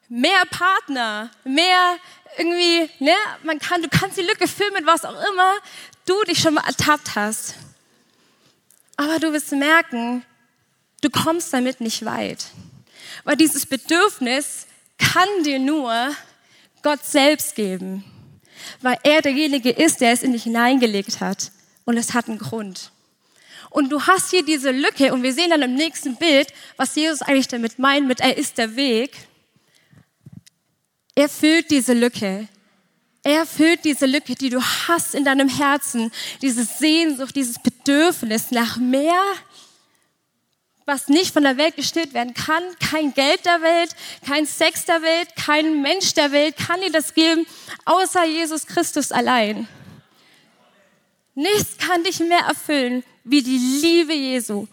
mehr 0.10 0.46
Partner, 0.50 1.32
mehr 1.44 1.98
irgendwie, 2.38 2.90
ne, 3.00 3.14
man 3.44 3.60
kann, 3.60 3.82
du 3.82 3.90
kannst 3.90 4.18
die 4.18 4.22
Lücke 4.22 4.46
mit 4.74 4.86
was 4.86 5.04
auch 5.04 5.22
immer 5.32 5.54
du 6.06 6.24
dich 6.24 6.40
schon 6.40 6.56
mal 6.56 6.66
ertappt 6.66 7.16
hast. 7.16 7.56
Aber 8.98 9.20
du 9.20 9.34
wirst 9.34 9.52
merken, 9.52 10.24
du 11.02 11.10
kommst 11.10 11.54
damit 11.54 11.82
nicht 11.82 12.06
weit. 12.06 12.46
Weil 13.24 13.36
dieses 13.36 13.66
Bedürfnis 13.66 14.68
kann 14.98 15.28
dir 15.44 15.60
nur 15.60 16.12
Gott 16.84 17.04
selbst 17.04 17.56
geben. 17.56 18.04
Weil 18.82 18.98
er 19.04 19.22
derjenige 19.22 19.72
ist, 19.72 20.02
der 20.02 20.12
es 20.12 20.24
in 20.24 20.34
dich 20.34 20.44
hineingelegt 20.44 21.20
hat. 21.20 21.52
Und 21.86 21.98
es 21.98 22.14
hat 22.14 22.28
einen 22.28 22.38
Grund. 22.38 22.92
Und 23.72 23.90
du 23.90 24.02
hast 24.06 24.32
hier 24.32 24.44
diese 24.44 24.72
Lücke 24.72 25.14
und 25.14 25.24
wir 25.24 25.34
sehen 25.34 25.50
dann 25.50 25.62
im 25.62 25.76
nächsten 25.76 26.18
Bild, 26.18 26.50
was 26.76 26.94
Jesus 26.94 27.22
eigentlich 27.22 27.48
damit 27.48 27.80
meint 27.80 28.06
mit 28.06 28.20
er 28.20 28.38
ist 28.38 28.58
der 28.58 28.76
Weg. 28.76 29.16
Er 31.16 31.30
füllt 31.30 31.72
diese 31.72 31.94
Lücke. 31.94 32.50
Er 33.24 33.46
füllt 33.46 33.86
diese 33.86 34.08
Lücke, 34.08 34.36
die 34.36 34.50
du 34.50 34.62
hast 34.62 35.16
in 35.16 35.24
deinem 35.24 35.48
Herzen, 35.48 36.12
diese 36.42 36.66
Sehnsucht, 36.66 37.34
dieses 37.34 37.60
Bedürfnis 37.60 38.52
nach 38.52 38.76
mehr, 38.76 39.22
was 40.86 41.08
nicht 41.08 41.32
von 41.32 41.44
der 41.44 41.56
Welt 41.56 41.78
gestillt 41.78 42.14
werden 42.14 42.34
kann. 42.34 42.64
Kein 42.80 43.14
Geld 43.14 43.46
der 43.46 43.62
Welt, 43.62 43.96
kein 44.28 44.46
Sex 44.46 44.84
der 44.84 45.02
Welt, 45.02 45.30
kein 45.38 45.82
Mensch 45.82 46.14
der 46.14 46.34
Welt 46.34 46.58
kann 46.58 46.82
dir 46.82 46.92
das 46.92 47.14
geben, 47.14 47.46
außer 47.86 48.26
Jesus 48.26 48.68
Christus 48.68 49.14
allein. 49.14 49.70
Nichts 51.34 51.78
kann 51.78 52.04
dich 52.04 52.20
mehr 52.20 52.46
erfüllen 52.48 53.04
wie 53.24 53.42
die 53.42 53.58
Liebe 53.58 54.14
Jesu. 54.14 54.68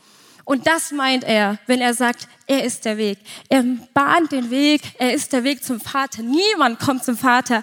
Und 0.44 0.66
das 0.66 0.92
meint 0.92 1.24
er, 1.24 1.58
wenn 1.66 1.80
er 1.80 1.92
sagt, 1.92 2.26
er 2.46 2.64
ist 2.64 2.84
der 2.86 2.96
Weg. 2.96 3.18
Er 3.50 3.62
bahnt 3.92 4.32
den 4.32 4.50
Weg, 4.50 4.80
er 4.98 5.12
ist 5.12 5.32
der 5.32 5.44
Weg 5.44 5.62
zum 5.62 5.78
Vater. 5.78 6.22
Niemand 6.22 6.78
kommt 6.80 7.04
zum 7.04 7.18
Vater 7.18 7.62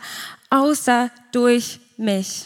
außer 0.50 1.10
durch 1.32 1.80
mich. 1.98 2.46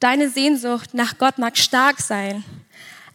Deine 0.00 0.30
Sehnsucht 0.30 0.94
nach 0.94 1.18
Gott 1.18 1.38
mag 1.38 1.58
stark 1.58 2.00
sein, 2.00 2.44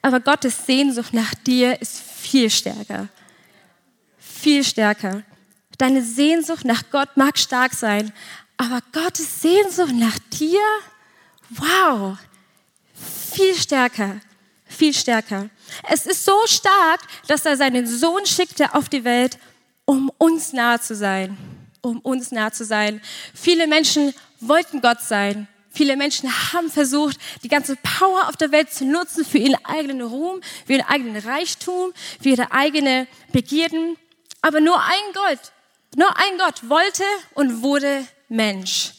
aber 0.02 0.20
Gottes 0.20 0.66
Sehnsucht 0.66 1.14
nach 1.14 1.34
dir 1.34 1.82
ist 1.82 2.02
viel 2.02 2.50
stärker. 2.50 3.08
Viel 4.20 4.64
stärker. 4.64 5.24
Deine 5.78 6.04
Sehnsucht 6.04 6.66
nach 6.66 6.84
Gott 6.92 7.16
mag 7.16 7.38
stark 7.38 7.74
sein, 7.74 8.12
aber 8.64 8.82
Gottes 8.94 9.42
Sehnsucht 9.42 9.94
nach 9.94 10.18
dir, 10.32 10.62
wow, 11.50 12.18
viel 13.34 13.56
stärker, 13.56 14.22
viel 14.66 14.94
stärker. 14.94 15.50
Es 15.90 16.06
ist 16.06 16.24
so 16.24 16.36
stark, 16.46 17.02
dass 17.28 17.46
er 17.46 17.58
seinen 17.58 17.86
Sohn 17.88 18.26
schickte 18.26 18.74
auf 18.74 18.88
die 18.88 19.04
Welt, 19.04 19.38
um 19.86 20.10
uns 20.18 20.54
nahe 20.54 20.80
zu 20.80 20.96
sein, 20.96 21.38
um 21.82 22.00
uns 22.00 22.32
nahe 22.32 22.52
zu 22.52 22.64
sein. 22.64 23.02
Viele 23.34 23.68
Menschen 23.68 24.14
wollten 24.40 24.80
Gott 24.80 25.02
sein. 25.02 25.48
Viele 25.70 25.98
Menschen 25.98 26.30
haben 26.54 26.70
versucht, 26.70 27.18
die 27.44 27.50
ganze 27.50 27.76
Power 27.76 28.30
auf 28.30 28.38
der 28.38 28.52
Welt 28.52 28.72
zu 28.72 28.86
nutzen 28.86 29.26
für 29.26 29.40
ihren 29.40 29.58
eigenen 29.66 30.04
Ruhm, 30.04 30.40
für 30.66 30.74
ihren 30.74 30.88
eigenen 30.88 31.22
Reichtum, 31.22 31.92
für 32.22 32.30
ihre 32.30 32.52
eigene 32.52 33.08
Begierden. 33.34 33.98
Aber 34.42 34.62
nur 34.62 34.80
ein 34.80 35.14
Gott, 35.14 35.40
nur 35.98 36.16
ein 36.16 36.38
Gott 36.38 36.70
wollte 36.70 37.04
und 37.34 37.62
wurde 37.62 38.06
Mensch. 38.34 38.94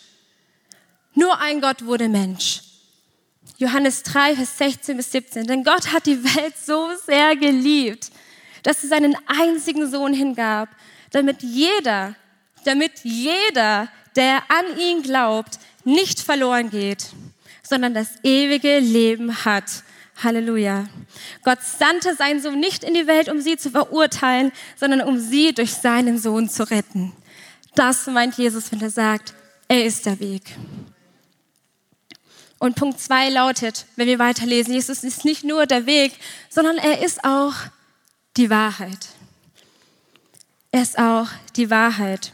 Nur 1.14 1.38
ein 1.40 1.60
Gott 1.60 1.84
wurde 1.84 2.08
Mensch. 2.08 2.62
Johannes 3.58 4.02
3, 4.04 4.36
Vers 4.36 4.58
16 4.58 4.96
bis 4.96 5.12
17. 5.12 5.46
Denn 5.46 5.64
Gott 5.64 5.92
hat 5.92 6.06
die 6.06 6.22
Welt 6.24 6.54
so 6.56 6.90
sehr 7.04 7.36
geliebt, 7.36 8.10
dass 8.62 8.82
er 8.82 8.88
seinen 8.90 9.16
einzigen 9.26 9.90
Sohn 9.90 10.14
hingab, 10.14 10.68
damit 11.10 11.42
jeder, 11.42 12.14
damit 12.64 13.00
jeder, 13.02 13.88
der 14.16 14.42
an 14.48 14.78
ihn 14.78 15.02
glaubt, 15.02 15.58
nicht 15.84 16.20
verloren 16.20 16.70
geht, 16.70 17.06
sondern 17.62 17.94
das 17.94 18.08
ewige 18.22 18.78
Leben 18.78 19.44
hat. 19.44 19.82
Halleluja. 20.22 20.86
Gott 21.42 21.58
sandte 21.62 22.14
seinen 22.14 22.40
Sohn 22.40 22.60
nicht 22.60 22.84
in 22.84 22.94
die 22.94 23.08
Welt, 23.08 23.28
um 23.28 23.40
sie 23.40 23.56
zu 23.56 23.70
verurteilen, 23.70 24.52
sondern 24.76 25.00
um 25.00 25.18
sie 25.18 25.52
durch 25.52 25.74
seinen 25.74 26.18
Sohn 26.18 26.48
zu 26.48 26.70
retten. 26.70 27.12
Das 27.74 28.06
meint 28.06 28.36
Jesus, 28.36 28.70
wenn 28.70 28.80
er 28.80 28.90
sagt, 28.90 29.34
er 29.68 29.84
ist 29.84 30.06
der 30.06 30.20
Weg. 30.20 30.56
Und 32.58 32.76
Punkt 32.76 33.00
zwei 33.00 33.28
lautet, 33.28 33.86
wenn 33.96 34.06
wir 34.06 34.18
weiterlesen, 34.18 34.74
Jesus 34.74 35.04
ist 35.04 35.24
nicht 35.24 35.44
nur 35.44 35.66
der 35.66 35.86
Weg, 35.86 36.12
sondern 36.48 36.78
er 36.78 37.04
ist 37.04 37.24
auch 37.24 37.54
die 38.36 38.48
Wahrheit. 38.48 39.08
Er 40.70 40.82
ist 40.82 40.98
auch 40.98 41.28
die 41.56 41.70
Wahrheit. 41.70 42.32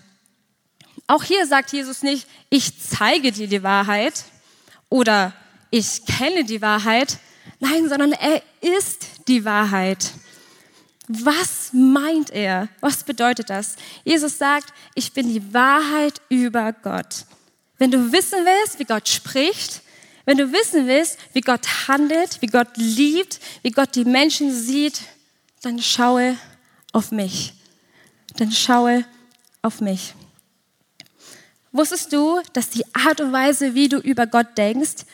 Auch 1.07 1.25
hier 1.25 1.47
sagt 1.47 1.73
Jesus 1.73 2.03
nicht, 2.03 2.29
ich 2.51 2.81
zeige 2.81 3.33
dir 3.33 3.49
die 3.49 3.63
Wahrheit 3.63 4.25
oder 4.89 5.33
ich 5.71 6.05
kenne 6.07 6.45
die 6.45 6.63
Wahrheit. 6.63 7.19
Nein, 7.59 7.89
sondern 7.89 8.13
er 8.13 8.43
ist 8.61 9.29
die 9.29 9.45
Wahrheit. 9.45 10.13
Was 11.13 11.73
meint 11.73 12.31
er? 12.31 12.69
Was 12.79 13.03
bedeutet 13.03 13.51
das? 13.51 13.75
Jesus 14.05 14.39
sagt, 14.39 14.73
ich 14.95 15.13
bin 15.13 15.29
die 15.29 15.53
Wahrheit 15.53 16.21
über 16.29 16.73
Gott. 16.73 17.25
Wenn 17.79 17.91
du 17.91 18.13
wissen 18.13 18.39
willst, 18.45 18.79
wie 18.79 18.85
Gott 18.85 19.09
spricht, 19.09 19.83
wenn 20.25 20.39
du 20.39 20.53
wissen 20.53 20.87
willst, 20.87 21.19
wie 21.33 21.41
Gott 21.41 21.89
handelt, 21.89 22.41
wie 22.43 22.47
Gott 22.47 22.69
liebt, 22.77 23.41
wie 23.63 23.73
Gott 23.73 23.97
die 23.97 24.05
Menschen 24.05 24.55
sieht, 24.55 25.01
dann 25.63 25.83
schaue 25.83 26.37
auf 26.93 27.11
mich. 27.11 27.55
Dann 28.37 28.53
schaue 28.53 29.05
auf 29.63 29.81
mich. 29.81 30.15
Wusstest 31.73 32.13
du, 32.13 32.41
dass 32.53 32.71
die 32.71 32.85
Art 32.95 33.21
und 33.21 33.33
Weise, 33.33 33.75
wie 33.75 33.89
du 33.89 33.99
über 33.99 34.29
Gott 34.29 34.57
denkst, 34.57 35.07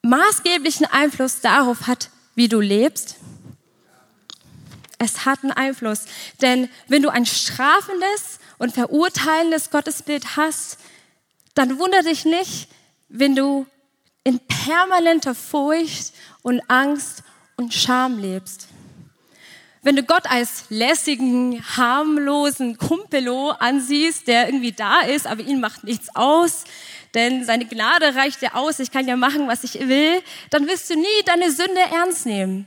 maßgeblichen 0.00 0.86
Einfluss 0.86 1.42
darauf 1.42 1.86
hat, 1.86 2.08
wie 2.34 2.48
du 2.48 2.60
lebst? 2.60 3.16
Es 4.98 5.24
hat 5.24 5.42
einen 5.42 5.52
Einfluss. 5.52 6.04
Denn 6.40 6.68
wenn 6.88 7.02
du 7.02 7.10
ein 7.10 7.26
strafendes 7.26 8.38
und 8.58 8.72
verurteilendes 8.72 9.70
Gottesbild 9.70 10.36
hast, 10.36 10.78
dann 11.54 11.78
wundere 11.78 12.04
dich 12.04 12.24
nicht, 12.24 12.68
wenn 13.08 13.34
du 13.34 13.66
in 14.24 14.40
permanenter 14.40 15.34
Furcht 15.34 16.12
und 16.42 16.60
Angst 16.68 17.22
und 17.56 17.72
Scham 17.72 18.18
lebst. 18.18 18.68
Wenn 19.82 19.94
du 19.94 20.02
Gott 20.02 20.28
als 20.28 20.64
lässigen, 20.68 21.62
harmlosen 21.76 22.76
Kumpelo 22.76 23.50
ansiehst, 23.50 24.26
der 24.26 24.48
irgendwie 24.48 24.72
da 24.72 25.02
ist, 25.02 25.28
aber 25.28 25.42
ihn 25.42 25.60
macht 25.60 25.84
nichts 25.84 26.08
aus, 26.16 26.64
denn 27.14 27.44
seine 27.44 27.66
Gnade 27.66 28.16
reicht 28.16 28.42
ja 28.42 28.54
aus, 28.54 28.80
ich 28.80 28.90
kann 28.90 29.06
ja 29.06 29.14
machen, 29.16 29.46
was 29.46 29.62
ich 29.62 29.74
will, 29.88 30.20
dann 30.50 30.66
wirst 30.66 30.90
du 30.90 30.96
nie 30.96 31.22
deine 31.24 31.52
Sünde 31.52 31.80
ernst 31.92 32.26
nehmen. 32.26 32.66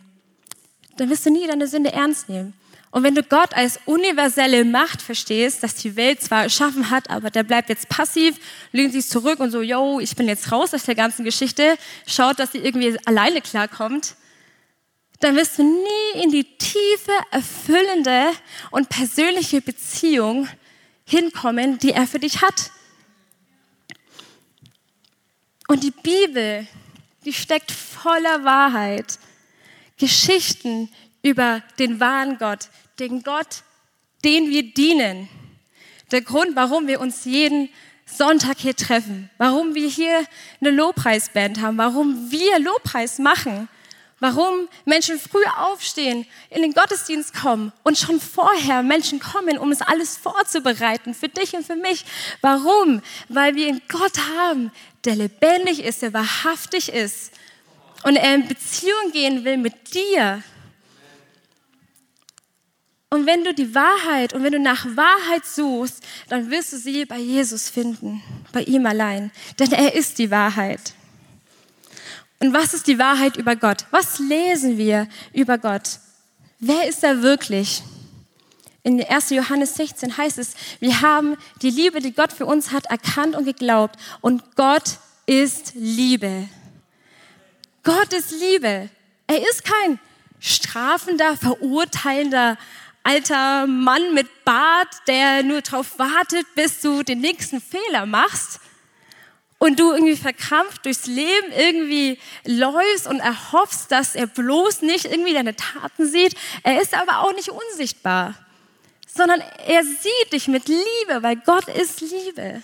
Dann 0.99 1.09
wirst 1.09 1.25
du 1.25 1.31
nie 1.31 1.47
deine 1.47 1.67
Sünde 1.67 1.93
ernst 1.93 2.29
nehmen. 2.29 2.53
Und 2.91 3.03
wenn 3.03 3.13
du 3.13 3.21
Gott 3.21 3.53
als 3.53 3.79
universelle 3.85 4.65
Macht 4.65 5.01
verstehst, 5.01 5.62
dass 5.62 5.75
die 5.75 5.95
Welt 5.95 6.21
zwar 6.21 6.43
erschaffen 6.43 6.89
hat, 6.89 7.09
aber 7.09 7.29
der 7.29 7.43
bleibt 7.43 7.69
jetzt 7.69 7.88
passiv, 7.88 8.35
lehnt 8.71 8.93
sich 8.93 9.07
zurück 9.07 9.39
und 9.39 9.51
so, 9.51 9.62
yo, 9.62 9.99
ich 9.99 10.15
bin 10.15 10.27
jetzt 10.27 10.51
raus 10.51 10.73
aus 10.73 10.83
der 10.83 10.95
ganzen 10.95 11.23
Geschichte, 11.23 11.77
schaut, 12.07 12.39
dass 12.39 12.51
sie 12.51 12.57
irgendwie 12.57 12.97
alleine 13.05 13.41
klarkommt, 13.41 14.15
dann 15.19 15.35
wirst 15.35 15.59
du 15.59 15.63
nie 15.63 16.23
in 16.23 16.31
die 16.31 16.45
tiefe, 16.57 17.12
erfüllende 17.29 18.31
und 18.71 18.89
persönliche 18.89 19.62
Beziehung 19.62 20.47
hinkommen, 21.05 21.77
die 21.77 21.91
er 21.91 22.07
für 22.07 22.19
dich 22.19 22.41
hat. 22.41 22.71
Und 25.67 25.83
die 25.83 25.91
Bibel, 25.91 26.67
die 27.25 27.33
steckt 27.33 27.71
voller 27.71 28.43
Wahrheit. 28.43 29.19
Geschichten 29.99 30.89
über 31.21 31.62
den 31.77 31.99
wahren 31.99 32.38
Gott, 32.38 32.69
den 32.99 33.23
Gott, 33.23 33.63
den 34.23 34.49
wir 34.49 34.63
dienen. 34.73 35.29
Der 36.12 36.21
Grund, 36.21 36.55
warum 36.55 36.88
wir 36.88 36.99
uns 36.99 37.25
jeden 37.25 37.69
Sonntag 38.05 38.57
hier 38.57 38.75
treffen, 38.75 39.29
warum 39.38 39.75
wir 39.75 39.88
hier 39.88 40.25
eine 40.59 40.71
Lobpreisband 40.71 41.62
haben, 41.62 41.77
warum 41.77 42.31
wir 42.31 42.59
Lobpreis 42.59 43.19
machen 43.19 43.69
Warum 44.19 44.67
Menschen 44.83 45.17
früh 45.17 45.43
aufstehen, 45.57 46.25
in 46.49 46.62
den 46.62 46.73
Gottesdienst 46.73 47.33
kommen 47.33 47.71
und 47.83 47.97
schon 47.97 48.19
vorher 48.19 48.83
Menschen 48.83 49.19
kommen, 49.19 49.57
um 49.57 49.71
es 49.71 49.81
alles 49.81 50.17
vorzubereiten, 50.17 51.13
für 51.13 51.29
dich 51.29 51.53
und 51.53 51.65
für 51.65 51.77
mich. 51.77 52.03
Warum? 52.41 53.01
Weil 53.29 53.55
wir 53.55 53.69
einen 53.69 53.81
Gott 53.88 54.19
haben, 54.38 54.71
der 55.05 55.15
lebendig 55.15 55.81
ist, 55.83 56.01
der 56.01 56.13
wahrhaftig 56.13 56.89
ist 56.89 57.31
und 58.03 58.15
er 58.15 58.35
in 58.35 58.47
Beziehung 58.47 59.12
gehen 59.12 59.43
will 59.43 59.57
mit 59.57 59.93
dir. 59.93 60.43
Und 63.12 63.25
wenn 63.25 63.43
du 63.43 63.53
die 63.53 63.73
Wahrheit 63.73 64.33
und 64.33 64.43
wenn 64.43 64.51
du 64.51 64.59
nach 64.59 64.85
Wahrheit 64.95 65.45
suchst, 65.45 66.03
dann 66.27 66.51
wirst 66.51 66.73
du 66.73 66.77
sie 66.77 67.05
bei 67.05 67.17
Jesus 67.17 67.69
finden, 67.69 68.21
bei 68.51 68.62
ihm 68.63 68.85
allein. 68.85 69.31
Denn 69.57 69.71
er 69.71 69.95
ist 69.95 70.19
die 70.19 70.29
Wahrheit. 70.29 70.93
Und 72.39 72.53
was 72.53 72.73
ist 72.73 72.88
die 72.88 72.99
Wahrheit 72.99 73.35
über 73.35 73.55
Gott? 73.55 73.85
Was 73.91 74.19
lesen 74.19 74.77
wir 74.77 75.07
über 75.33 75.57
Gott? 75.57 75.99
Wer 76.59 76.88
ist 76.88 77.03
er 77.03 77.21
wirklich? 77.23 77.81
In 78.83 79.03
1. 79.03 79.31
Johannes 79.31 79.75
16 79.75 80.17
heißt 80.17 80.38
es, 80.38 80.53
wir 80.79 81.01
haben 81.01 81.35
die 81.62 81.69
Liebe, 81.69 81.99
die 81.99 82.13
Gott 82.13 82.31
für 82.31 82.45
uns 82.45 82.71
hat, 82.71 82.85
erkannt 82.85 83.35
und 83.35 83.45
geglaubt. 83.45 83.97
Und 84.21 84.55
Gott 84.55 84.99
ist 85.25 85.73
Liebe. 85.75 86.47
Gott 87.84 88.13
ist 88.13 88.32
Liebe. 88.32 88.89
Er 89.28 89.50
ist 89.50 89.63
kein 89.63 90.00
strafender, 90.39 91.38
verurteilender, 91.38 92.58
alter 93.04 93.68
Mann 93.68 94.13
mit 94.13 94.28
Bart, 94.46 94.89
der 95.08 95.44
nur 95.44 95.62
darauf 95.62 95.98
wartet, 95.98 96.46
bis 96.56 96.82
du 96.82 97.04
den 97.04 97.22
nächsten 97.22 97.62
Fehler 97.62 98.06
machst 98.06 98.60
und 99.58 99.80
du 99.80 99.92
irgendwie 99.92 100.15
verkrampft 100.15 100.86
durchs 100.86 101.06
Leben 101.06 101.52
irgendwie 101.56 102.18
läufst 102.46 103.08
und 103.08 103.20
erhoffst, 103.20 103.92
dass 103.92 104.15
er 104.15 104.28
bloß 104.28 104.82
nicht 104.82 105.06
irgendwie 105.06 105.34
deine 105.34 105.56
Taten 105.56 106.08
sieht. 106.08 106.36
Er 106.63 106.82
ist 106.82 106.94
aber 106.94 107.20
auch 107.20 107.34
nicht 107.34 107.50
unsichtbar, 107.50 108.36
sondern 109.08 109.42
er 109.68 109.84
sieht 109.84 110.34
dich 110.34 110.48
mit 110.48 110.68
Liebe, 110.68 111.22
weil 111.22 111.36
Gott 111.38 111.68
ist 111.68 112.02
Liebe. 112.02 112.62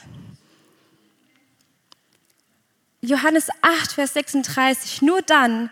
Johannes 3.05 3.49
8, 3.61 3.93
Vers 3.93 4.13
36, 4.13 5.01
nur 5.01 5.21
dann, 5.21 5.69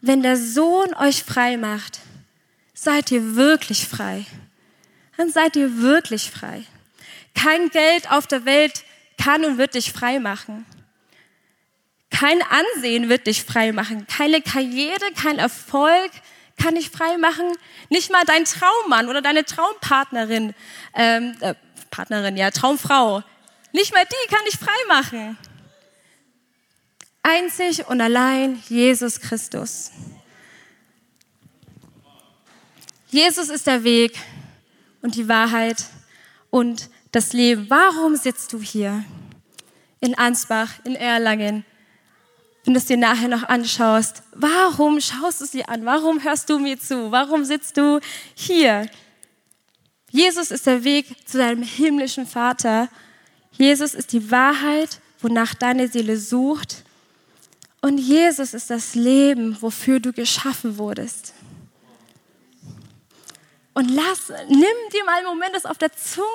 wenn 0.00 0.22
der 0.22 0.36
Sohn 0.36 0.94
euch 0.94 1.22
frei 1.22 1.56
macht, 1.56 2.00
seid 2.74 3.10
ihr 3.10 3.36
wirklich 3.36 3.86
frei. 3.86 4.24
Dann 5.16 5.30
seid 5.30 5.56
ihr 5.56 5.82
wirklich 5.82 6.30
frei. 6.30 6.64
Kein 7.34 7.68
Geld 7.68 8.10
auf 8.10 8.26
der 8.26 8.44
Welt 8.44 8.84
kann 9.22 9.44
und 9.44 9.58
wird 9.58 9.74
dich 9.74 9.92
frei 9.92 10.18
machen. 10.18 10.64
Kein 12.10 12.40
Ansehen 12.42 13.08
wird 13.08 13.26
dich 13.26 13.44
frei 13.44 13.72
machen. 13.72 14.06
Keine 14.06 14.40
Karriere, 14.40 15.12
kein 15.14 15.38
Erfolg 15.38 16.10
kann 16.60 16.74
dich 16.74 16.90
frei 16.90 17.16
machen. 17.18 17.46
Nicht 17.88 18.10
mal 18.10 18.24
dein 18.24 18.44
Traummann 18.44 19.08
oder 19.08 19.22
deine 19.22 19.44
Traumpartnerin, 19.44 20.54
ähm, 20.94 21.36
äh, 21.40 21.54
Partnerin, 21.90 22.36
ja, 22.36 22.50
Traumfrau. 22.50 23.22
Nicht 23.72 23.92
mal 23.92 24.04
die 24.04 24.34
kann 24.34 24.44
dich 24.44 24.58
frei 24.58 24.72
machen. 24.88 25.38
Einzig 27.22 27.86
und 27.86 28.00
allein 28.00 28.62
Jesus 28.68 29.20
Christus. 29.20 29.90
Jesus 33.10 33.48
ist 33.48 33.66
der 33.66 33.84
Weg 33.84 34.16
und 35.02 35.16
die 35.16 35.28
Wahrheit 35.28 35.84
und 36.50 36.88
das 37.12 37.32
Leben. 37.32 37.68
Warum 37.68 38.16
sitzt 38.16 38.52
du 38.52 38.60
hier 38.60 39.04
in 40.00 40.16
Ansbach, 40.16 40.72
in 40.84 40.94
Erlangen? 40.94 41.64
Wenn 42.64 42.74
du 42.74 42.78
es 42.78 42.86
dir 42.86 42.96
nachher 42.96 43.28
noch 43.28 43.42
anschaust, 43.42 44.22
warum 44.32 45.00
schaust 45.00 45.40
du 45.40 45.46
dir 45.46 45.68
an? 45.68 45.84
Warum 45.84 46.22
hörst 46.22 46.48
du 46.48 46.58
mir 46.58 46.78
zu? 46.78 47.10
Warum 47.10 47.44
sitzt 47.44 47.76
du 47.76 48.00
hier? 48.34 48.88
Jesus 50.10 50.50
ist 50.50 50.66
der 50.66 50.84
Weg 50.84 51.28
zu 51.28 51.38
deinem 51.38 51.62
himmlischen 51.62 52.26
Vater. 52.26 52.88
Jesus 53.52 53.94
ist 53.94 54.12
die 54.12 54.30
Wahrheit, 54.30 55.00
wonach 55.20 55.54
deine 55.54 55.88
Seele 55.88 56.16
sucht. 56.16 56.84
Und 57.80 57.98
Jesus 57.98 58.52
ist 58.52 58.70
das 58.70 58.94
Leben, 58.94 59.60
wofür 59.60 60.00
du 60.00 60.12
geschaffen 60.12 60.76
wurdest. 60.76 61.32
Und 63.72 63.88
lass, 63.88 64.28
nimm 64.48 64.76
dir 64.92 65.04
mal 65.04 65.18
einen 65.18 65.26
Moment, 65.26 65.54
das 65.54 65.64
auf 65.64 65.78
der 65.78 65.92
Zunge 65.94 66.26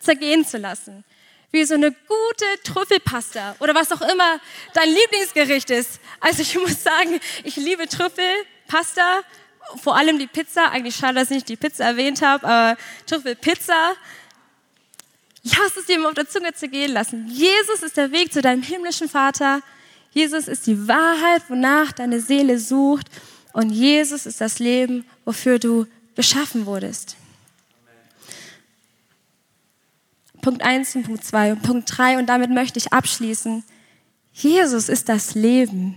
zergehen 0.00 0.46
zu 0.46 0.56
lassen. 0.56 1.04
Wie 1.50 1.64
so 1.64 1.74
eine 1.74 1.90
gute 1.90 2.62
Trüffelpasta 2.64 3.56
oder 3.60 3.74
was 3.74 3.92
auch 3.92 4.00
immer 4.00 4.40
dein 4.72 4.88
Lieblingsgericht 4.88 5.70
ist. 5.70 6.00
Also 6.20 6.42
ich 6.42 6.54
muss 6.58 6.82
sagen, 6.82 7.20
ich 7.44 7.56
liebe 7.56 7.86
Trüffelpasta, 7.86 9.20
vor 9.82 9.96
allem 9.96 10.18
die 10.18 10.26
Pizza. 10.26 10.70
Eigentlich 10.70 10.96
schade, 10.96 11.14
dass 11.16 11.30
ich 11.30 11.36
nicht 11.36 11.48
die 11.48 11.56
Pizza 11.56 11.84
erwähnt 11.84 12.22
habe, 12.22 12.46
aber 12.46 12.80
Trüffelpizza. 13.06 13.94
Lass 15.42 15.76
es 15.76 15.86
dir 15.86 15.98
mal 15.98 16.08
auf 16.08 16.14
der 16.14 16.28
Zunge 16.28 16.54
zergehen 16.54 16.92
lassen. 16.92 17.28
Jesus 17.28 17.82
ist 17.82 17.96
der 17.96 18.10
Weg 18.10 18.32
zu 18.32 18.42
deinem 18.42 18.62
himmlischen 18.62 19.08
Vater. 19.08 19.60
Jesus 20.16 20.48
ist 20.48 20.66
die 20.66 20.88
Wahrheit, 20.88 21.42
wonach 21.48 21.92
deine 21.92 22.22
Seele 22.22 22.58
sucht. 22.58 23.08
Und 23.52 23.68
Jesus 23.68 24.24
ist 24.24 24.40
das 24.40 24.58
Leben, 24.58 25.04
wofür 25.26 25.58
du 25.58 25.86
beschaffen 26.14 26.64
wurdest. 26.64 27.16
Punkt 30.40 30.62
1 30.62 30.96
und 30.96 31.02
Punkt 31.02 31.22
2 31.22 31.52
und 31.52 31.62
Punkt 31.62 31.98
3 31.98 32.16
und 32.16 32.26
damit 32.30 32.50
möchte 32.50 32.78
ich 32.78 32.94
abschließen. 32.94 33.62
Jesus 34.32 34.88
ist 34.88 35.10
das 35.10 35.34
Leben. 35.34 35.96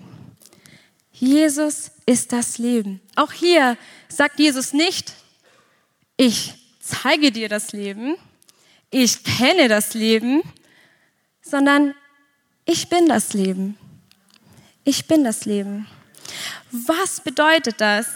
Jesus 1.13 1.91
ist 2.05 2.33
das 2.33 2.57
Leben. 2.57 2.99
Auch 3.15 3.31
hier 3.31 3.77
sagt 4.09 4.37
Jesus 4.37 4.73
nicht, 4.73 5.13
ich 6.17 6.55
zeige 6.81 7.31
dir 7.31 7.47
das 7.47 7.71
Leben, 7.71 8.17
ich 8.91 9.23
kenne 9.23 9.69
das 9.69 9.93
Leben, 9.93 10.41
sondern 11.41 11.95
ich 12.65 12.89
bin 12.89 13.07
das 13.07 13.31
Leben. 13.33 13.77
Ich 14.89 15.05
bin 15.05 15.23
das 15.23 15.45
Leben. 15.45 15.85
Was 16.71 17.21
bedeutet 17.21 17.79
das, 17.79 18.07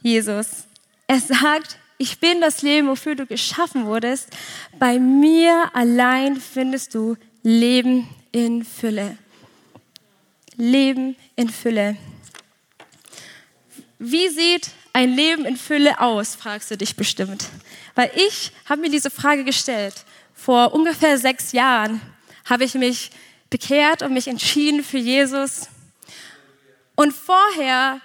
Jesus? 0.00 0.64
Er 1.06 1.20
sagt, 1.20 1.78
ich 1.98 2.18
bin 2.18 2.40
das 2.40 2.62
Leben, 2.62 2.88
wofür 2.88 3.14
du 3.14 3.26
geschaffen 3.26 3.84
wurdest. 3.84 4.30
Bei 4.78 4.98
mir 4.98 5.70
allein 5.74 6.40
findest 6.40 6.94
du 6.94 7.18
Leben 7.42 8.08
in 8.32 8.64
Fülle. 8.64 9.18
Leben 10.56 11.14
in 11.36 11.50
Fülle. 11.50 11.98
Wie 13.98 14.30
sieht 14.30 14.70
ein 14.94 15.14
Leben 15.14 15.44
in 15.44 15.58
Fülle 15.58 16.00
aus, 16.00 16.36
fragst 16.36 16.70
du 16.70 16.78
dich 16.78 16.96
bestimmt. 16.96 17.50
Weil 17.94 18.10
ich 18.14 18.52
habe 18.64 18.80
mir 18.80 18.90
diese 18.90 19.10
Frage 19.10 19.44
gestellt. 19.44 20.06
Vor 20.32 20.72
ungefähr 20.72 21.18
sechs 21.18 21.52
Jahren 21.52 22.00
habe 22.46 22.64
ich 22.64 22.72
mich 22.72 23.10
bekehrt 23.50 24.00
und 24.00 24.14
mich 24.14 24.26
entschieden 24.26 24.82
für 24.82 24.96
Jesus. 24.96 25.68
Und 26.98 27.12
vorher 27.12 28.00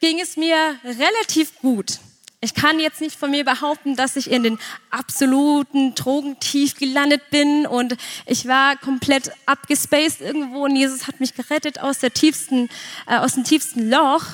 ging 0.00 0.18
es 0.18 0.36
mir 0.36 0.74
relativ 0.82 1.56
gut. 1.60 2.00
Ich 2.40 2.54
kann 2.54 2.80
jetzt 2.80 3.00
nicht 3.00 3.16
von 3.16 3.30
mir 3.30 3.44
behaupten, 3.44 3.94
dass 3.94 4.16
ich 4.16 4.32
in 4.32 4.42
den 4.42 4.58
absoluten 4.90 5.94
Drogentief 5.94 6.74
gelandet 6.74 7.30
bin 7.30 7.68
und 7.68 7.96
ich 8.26 8.48
war 8.48 8.76
komplett 8.78 9.30
abgespaced 9.46 10.22
irgendwo 10.22 10.64
und 10.64 10.74
Jesus 10.74 11.06
hat 11.06 11.20
mich 11.20 11.34
gerettet 11.34 11.78
aus, 11.78 12.00
der 12.00 12.12
tiefsten, 12.12 12.68
äh, 13.06 13.16
aus 13.18 13.34
dem 13.34 13.44
tiefsten 13.44 13.88
Loch. 13.88 14.24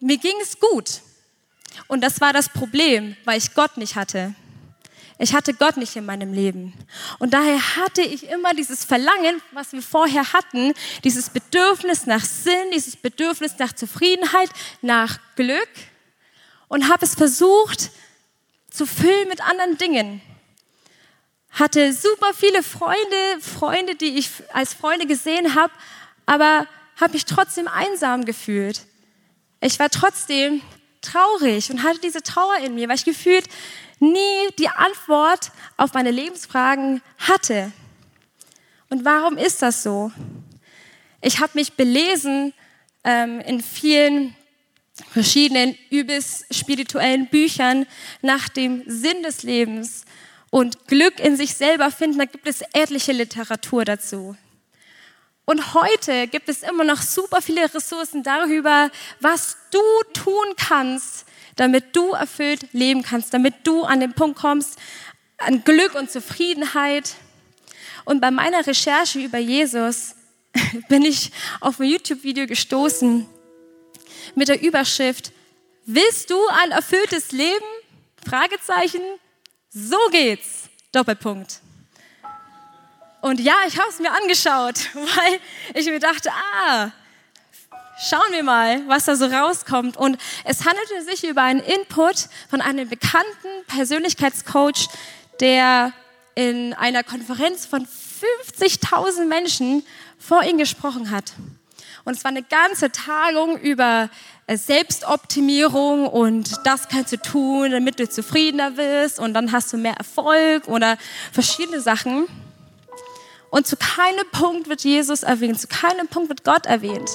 Mir 0.00 0.18
ging 0.18 0.34
es 0.42 0.58
gut. 0.58 1.02
Und 1.86 2.00
das 2.00 2.20
war 2.20 2.32
das 2.32 2.48
Problem, 2.48 3.16
weil 3.26 3.38
ich 3.38 3.54
Gott 3.54 3.76
nicht 3.76 3.94
hatte. 3.94 4.34
Ich 5.22 5.34
hatte 5.34 5.52
Gott 5.52 5.76
nicht 5.76 5.94
in 5.96 6.06
meinem 6.06 6.32
Leben. 6.32 6.72
Und 7.18 7.34
daher 7.34 7.76
hatte 7.76 8.00
ich 8.00 8.30
immer 8.30 8.54
dieses 8.54 8.86
Verlangen, 8.86 9.42
was 9.52 9.74
wir 9.74 9.82
vorher 9.82 10.32
hatten, 10.32 10.72
dieses 11.04 11.28
Bedürfnis 11.28 12.06
nach 12.06 12.24
Sinn, 12.24 12.70
dieses 12.72 12.96
Bedürfnis 12.96 13.58
nach 13.58 13.74
Zufriedenheit, 13.74 14.48
nach 14.80 15.18
Glück 15.36 15.68
und 16.68 16.88
habe 16.88 17.04
es 17.04 17.16
versucht 17.16 17.90
zu 18.70 18.86
füllen 18.86 19.28
mit 19.28 19.42
anderen 19.42 19.76
Dingen. 19.76 20.22
Hatte 21.50 21.92
super 21.92 22.32
viele 22.34 22.62
Freunde, 22.62 23.40
Freunde, 23.40 23.96
die 23.96 24.16
ich 24.16 24.30
als 24.54 24.72
Freunde 24.72 25.06
gesehen 25.06 25.54
habe, 25.54 25.72
aber 26.24 26.66
habe 26.98 27.12
mich 27.12 27.26
trotzdem 27.26 27.68
einsam 27.68 28.24
gefühlt. 28.24 28.86
Ich 29.60 29.78
war 29.78 29.90
trotzdem 29.90 30.62
traurig 31.02 31.70
und 31.70 31.82
hatte 31.82 32.00
diese 32.00 32.22
Trauer 32.22 32.56
in 32.64 32.74
mir, 32.74 32.88
weil 32.88 32.96
ich 32.96 33.04
gefühlt 33.04 33.44
nie 34.00 34.48
die 34.58 34.68
Antwort 34.68 35.52
auf 35.76 35.94
meine 35.94 36.10
Lebensfragen 36.10 37.02
hatte. 37.18 37.72
Und 38.88 39.04
warum 39.04 39.36
ist 39.36 39.62
das 39.62 39.82
so? 39.82 40.10
Ich 41.20 41.40
habe 41.40 41.52
mich 41.54 41.74
belesen 41.74 42.52
ähm, 43.04 43.40
in 43.40 43.60
vielen 43.60 44.34
verschiedenen 45.10 45.76
übelst 45.90 46.52
spirituellen 46.54 47.28
Büchern 47.28 47.86
nach 48.22 48.48
dem 48.48 48.82
Sinn 48.86 49.22
des 49.22 49.42
Lebens 49.42 50.04
und 50.50 50.88
Glück 50.88 51.20
in 51.20 51.36
sich 51.36 51.54
selber 51.54 51.90
finden, 51.90 52.18
da 52.18 52.24
gibt 52.24 52.46
es 52.46 52.62
etliche 52.72 53.12
Literatur 53.12 53.84
dazu. 53.84 54.36
Und 55.50 55.74
heute 55.74 56.28
gibt 56.28 56.48
es 56.48 56.62
immer 56.62 56.84
noch 56.84 57.02
super 57.02 57.42
viele 57.42 57.74
Ressourcen 57.74 58.22
darüber, 58.22 58.88
was 59.18 59.56
du 59.72 59.80
tun 60.12 60.54
kannst, 60.56 61.26
damit 61.56 61.96
du 61.96 62.12
erfüllt 62.12 62.68
leben 62.72 63.02
kannst, 63.02 63.34
damit 63.34 63.54
du 63.64 63.82
an 63.82 63.98
den 63.98 64.12
Punkt 64.12 64.38
kommst, 64.38 64.78
an 65.38 65.64
Glück 65.64 65.96
und 65.96 66.08
Zufriedenheit. 66.08 67.16
Und 68.04 68.20
bei 68.20 68.30
meiner 68.30 68.64
Recherche 68.64 69.18
über 69.18 69.38
Jesus 69.38 70.14
bin 70.88 71.04
ich 71.04 71.32
auf 71.58 71.80
ein 71.80 71.86
YouTube-Video 71.86 72.46
gestoßen 72.46 73.26
mit 74.36 74.46
der 74.46 74.62
Überschrift, 74.62 75.32
willst 75.84 76.30
du 76.30 76.38
ein 76.62 76.70
erfülltes 76.70 77.32
Leben? 77.32 77.66
Fragezeichen, 78.24 79.00
so 79.70 79.98
geht's. 80.12 80.68
Doppelpunkt. 80.92 81.60
Und 83.20 83.40
ja, 83.40 83.54
ich 83.66 83.78
habe 83.78 83.88
es 83.90 83.98
mir 83.98 84.12
angeschaut, 84.12 84.88
weil 84.94 85.40
ich 85.74 85.86
mir 85.86 86.00
dachte, 86.00 86.30
ah, 86.30 86.90
schauen 88.00 88.32
wir 88.32 88.42
mal, 88.42 88.82
was 88.88 89.04
da 89.04 89.16
so 89.16 89.26
rauskommt. 89.26 89.96
Und 89.96 90.18
es 90.44 90.64
handelte 90.64 91.02
sich 91.04 91.24
über 91.24 91.42
einen 91.42 91.60
Input 91.60 92.28
von 92.48 92.60
einem 92.60 92.88
bekannten 92.88 93.48
Persönlichkeitscoach, 93.66 94.88
der 95.40 95.92
in 96.34 96.72
einer 96.74 97.02
Konferenz 97.02 97.66
von 97.66 97.86
50.000 97.86 99.26
Menschen 99.26 99.84
vor 100.18 100.42
ihm 100.44 100.58
gesprochen 100.58 101.10
hat. 101.10 101.32
Und 102.04 102.16
es 102.16 102.24
war 102.24 102.30
eine 102.30 102.42
ganze 102.42 102.90
Tagung 102.90 103.58
über 103.58 104.08
äh, 104.46 104.56
Selbstoptimierung 104.56 106.08
und 106.08 106.50
das 106.64 106.88
kannst 106.88 107.12
du 107.12 107.18
tun, 107.18 107.70
damit 107.70 108.00
du 108.00 108.08
zufriedener 108.08 108.76
wirst 108.76 109.18
und 109.18 109.34
dann 109.34 109.52
hast 109.52 109.72
du 109.72 109.76
mehr 109.76 109.94
Erfolg 109.94 110.66
oder 110.66 110.96
verschiedene 111.32 111.80
Sachen. 111.80 112.26
Und 113.50 113.66
zu 113.66 113.76
keinem 113.76 114.26
Punkt 114.32 114.68
wird 114.68 114.82
Jesus 114.82 115.22
erwähnt, 115.22 115.60
zu 115.60 115.66
keinem 115.66 116.08
Punkt 116.08 116.28
wird 116.28 116.44
Gott 116.44 116.66
erwähnt. 116.66 117.10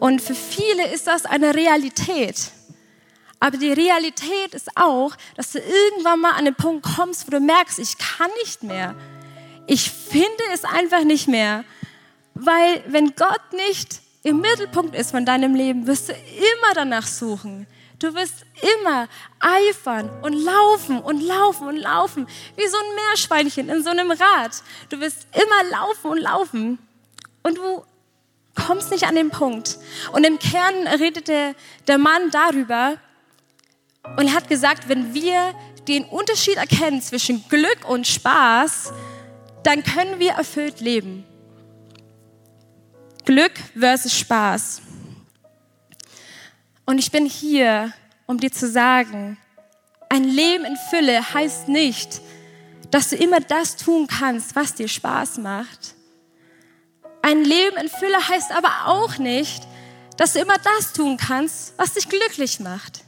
Und 0.00 0.20
für 0.20 0.34
viele 0.34 0.92
ist 0.92 1.06
das 1.06 1.24
eine 1.24 1.54
Realität. 1.54 2.50
Aber 3.40 3.56
die 3.56 3.72
Realität 3.72 4.54
ist 4.54 4.68
auch, 4.76 5.14
dass 5.36 5.52
du 5.52 5.58
irgendwann 5.58 6.20
mal 6.20 6.32
an 6.32 6.44
den 6.44 6.54
Punkt 6.54 6.84
kommst, 6.96 7.26
wo 7.26 7.30
du 7.30 7.40
merkst, 7.40 7.78
ich 7.78 7.96
kann 7.98 8.30
nicht 8.42 8.62
mehr. 8.62 8.94
Ich 9.66 9.90
finde 9.90 10.42
es 10.52 10.64
einfach 10.64 11.04
nicht 11.04 11.28
mehr. 11.28 11.64
Weil 12.34 12.82
wenn 12.86 13.14
Gott 13.14 13.40
nicht 13.52 14.00
im 14.22 14.40
Mittelpunkt 14.40 14.94
ist 14.94 15.10
von 15.10 15.24
deinem 15.24 15.54
Leben, 15.54 15.86
wirst 15.86 16.08
du 16.08 16.12
immer 16.12 16.74
danach 16.74 17.06
suchen. 17.06 17.66
Du 17.98 18.14
wirst 18.14 18.44
immer 18.78 19.08
eifern 19.40 20.10
und 20.22 20.34
laufen 20.34 21.00
und 21.00 21.20
laufen 21.20 21.66
und 21.68 21.76
laufen, 21.76 22.26
wie 22.56 22.66
so 22.66 22.76
ein 22.76 22.94
Meerschweinchen 22.94 23.68
in 23.70 23.82
so 23.82 23.90
einem 23.90 24.10
Rad. 24.10 24.62
Du 24.90 25.00
wirst 25.00 25.26
immer 25.32 25.70
laufen 25.70 26.10
und 26.10 26.18
laufen 26.18 26.78
und 27.42 27.56
du 27.56 27.84
kommst 28.54 28.90
nicht 28.90 29.04
an 29.04 29.14
den 29.14 29.30
Punkt. 29.30 29.78
Und 30.12 30.24
im 30.24 30.38
Kern 30.38 30.86
redete 30.86 31.54
der 31.86 31.98
Mann 31.98 32.30
darüber 32.30 32.98
und 34.16 34.34
hat 34.34 34.48
gesagt, 34.48 34.88
wenn 34.88 35.14
wir 35.14 35.54
den 35.88 36.04
Unterschied 36.04 36.56
erkennen 36.56 37.00
zwischen 37.00 37.48
Glück 37.48 37.88
und 37.88 38.06
Spaß, 38.06 38.92
dann 39.62 39.82
können 39.82 40.18
wir 40.18 40.32
erfüllt 40.32 40.80
leben. 40.80 41.24
Glück 43.24 43.52
versus 43.78 44.16
Spaß. 44.18 44.82
Und 46.86 46.98
ich 46.98 47.10
bin 47.10 47.26
hier, 47.26 47.92
um 48.26 48.38
dir 48.38 48.52
zu 48.52 48.68
sagen, 48.68 49.36
ein 50.08 50.22
Leben 50.22 50.64
in 50.64 50.76
Fülle 50.88 51.34
heißt 51.34 51.68
nicht, 51.68 52.20
dass 52.92 53.10
du 53.10 53.16
immer 53.16 53.40
das 53.40 53.76
tun 53.76 54.06
kannst, 54.06 54.54
was 54.54 54.74
dir 54.74 54.86
Spaß 54.86 55.38
macht. 55.38 55.96
Ein 57.22 57.42
Leben 57.42 57.76
in 57.76 57.88
Fülle 57.88 58.28
heißt 58.28 58.52
aber 58.52 58.70
auch 58.86 59.18
nicht, 59.18 59.66
dass 60.16 60.34
du 60.34 60.38
immer 60.38 60.58
das 60.58 60.92
tun 60.92 61.16
kannst, 61.16 61.74
was 61.76 61.94
dich 61.94 62.08
glücklich 62.08 62.60
macht. 62.60 63.02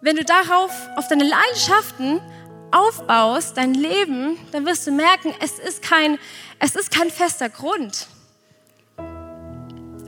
Wenn 0.00 0.16
du 0.16 0.24
darauf, 0.24 0.72
auf 0.96 1.08
deine 1.08 1.24
Leidenschaften 1.24 2.22
aufbaust, 2.70 3.58
dein 3.58 3.74
Leben, 3.74 4.38
dann 4.52 4.64
wirst 4.64 4.86
du 4.86 4.92
merken, 4.92 5.34
es 5.40 5.58
ist 5.58 5.82
kein, 5.82 6.18
es 6.58 6.74
ist 6.74 6.90
kein 6.90 7.10
fester 7.10 7.50
Grund. 7.50 8.06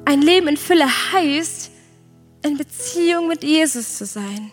Ein 0.07 0.23
Leben 0.23 0.49
in 0.49 0.57
Fülle 0.57 0.89
heißt, 1.13 1.60
in 2.43 2.57
Beziehung 2.57 3.29
mit 3.29 3.45
Jesus 3.45 3.99
zu 3.99 4.07
sein. 4.07 4.51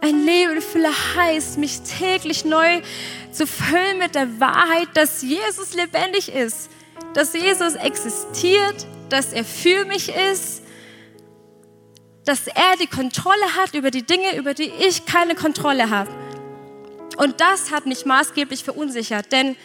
Ein 0.00 0.24
Leben 0.24 0.54
in 0.56 0.62
Fülle 0.62 0.90
heißt, 1.16 1.58
mich 1.58 1.80
täglich 1.82 2.44
neu 2.44 2.82
zu 3.30 3.46
füllen 3.46 3.98
mit 3.98 4.14
der 4.16 4.40
Wahrheit, 4.40 4.88
dass 4.94 5.22
Jesus 5.22 5.74
lebendig 5.74 6.28
ist, 6.28 6.70
dass 7.14 7.32
Jesus 7.34 7.74
existiert, 7.74 8.86
dass 9.10 9.32
er 9.32 9.44
für 9.44 9.84
mich 9.84 10.12
ist, 10.32 10.62
dass 12.24 12.46
er 12.46 12.76
die 12.80 12.86
Kontrolle 12.86 13.56
hat 13.56 13.74
über 13.74 13.90
die 13.90 14.02
Dinge, 14.02 14.36
über 14.36 14.54
die 14.54 14.70
ich 14.80 15.06
keine 15.06 15.34
Kontrolle 15.34 15.90
habe. 15.90 16.10
Und 17.16 17.40
das 17.40 17.70
hat 17.70 17.86
mich 17.86 18.04
maßgeblich 18.04 18.64
verunsichert, 18.64 19.30
denn 19.30 19.56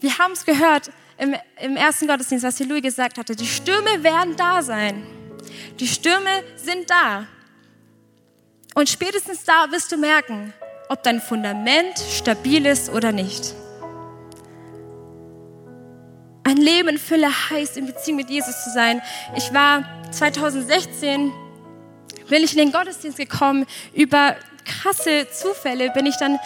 wir 0.00 0.18
haben 0.18 0.32
es 0.32 0.44
gehört, 0.44 0.90
im, 1.18 1.34
im 1.60 1.76
ersten 1.76 2.06
Gottesdienst, 2.06 2.44
was 2.44 2.56
hier 2.56 2.66
Louis 2.66 2.82
gesagt 2.82 3.18
hatte, 3.18 3.36
die 3.36 3.46
Stürme 3.46 4.02
werden 4.02 4.34
da 4.36 4.62
sein. 4.62 5.06
Die 5.78 5.88
Stürme 5.88 6.42
sind 6.56 6.90
da. 6.90 7.26
Und 8.74 8.88
spätestens 8.88 9.44
da 9.44 9.70
wirst 9.70 9.90
du 9.92 9.96
merken, 9.96 10.52
ob 10.88 11.02
dein 11.02 11.20
Fundament 11.20 11.98
stabil 11.98 12.66
ist 12.66 12.90
oder 12.90 13.12
nicht. 13.12 13.54
Ein 16.44 16.56
Leben 16.56 16.88
in 16.88 16.98
Fülle 16.98 17.28
heißt, 17.50 17.76
in 17.76 17.86
Beziehung 17.86 18.16
mit 18.16 18.30
Jesus 18.30 18.64
zu 18.64 18.70
sein. 18.70 19.00
Ich 19.36 19.52
war 19.52 19.84
2016, 20.10 21.32
bin 22.28 22.42
ich 22.42 22.52
in 22.52 22.58
den 22.58 22.72
Gottesdienst 22.72 23.18
gekommen, 23.18 23.66
über 23.94 24.36
krasse 24.64 25.28
Zufälle 25.30 25.90
bin 25.90 26.06
ich 26.06 26.16
dann 26.16 26.38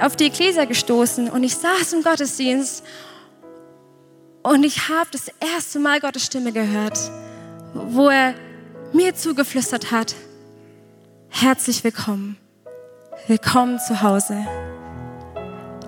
auf 0.00 0.16
die 0.16 0.26
Ekklesia 0.26 0.64
gestoßen 0.64 1.30
und 1.30 1.42
ich 1.42 1.56
saß 1.56 1.92
im 1.94 2.02
Gottesdienst 2.02 2.84
und 4.42 4.64
ich 4.64 4.88
habe 4.88 5.08
das 5.10 5.28
erste 5.40 5.78
Mal 5.78 6.00
Gottes 6.00 6.26
Stimme 6.26 6.52
gehört, 6.52 6.98
wo 7.74 8.08
er 8.08 8.34
mir 8.92 9.14
zugeflüstert 9.14 9.90
hat, 9.90 10.14
herzlich 11.28 11.82
willkommen, 11.84 12.36
willkommen 13.26 13.78
zu 13.78 14.02
Hause. 14.02 14.46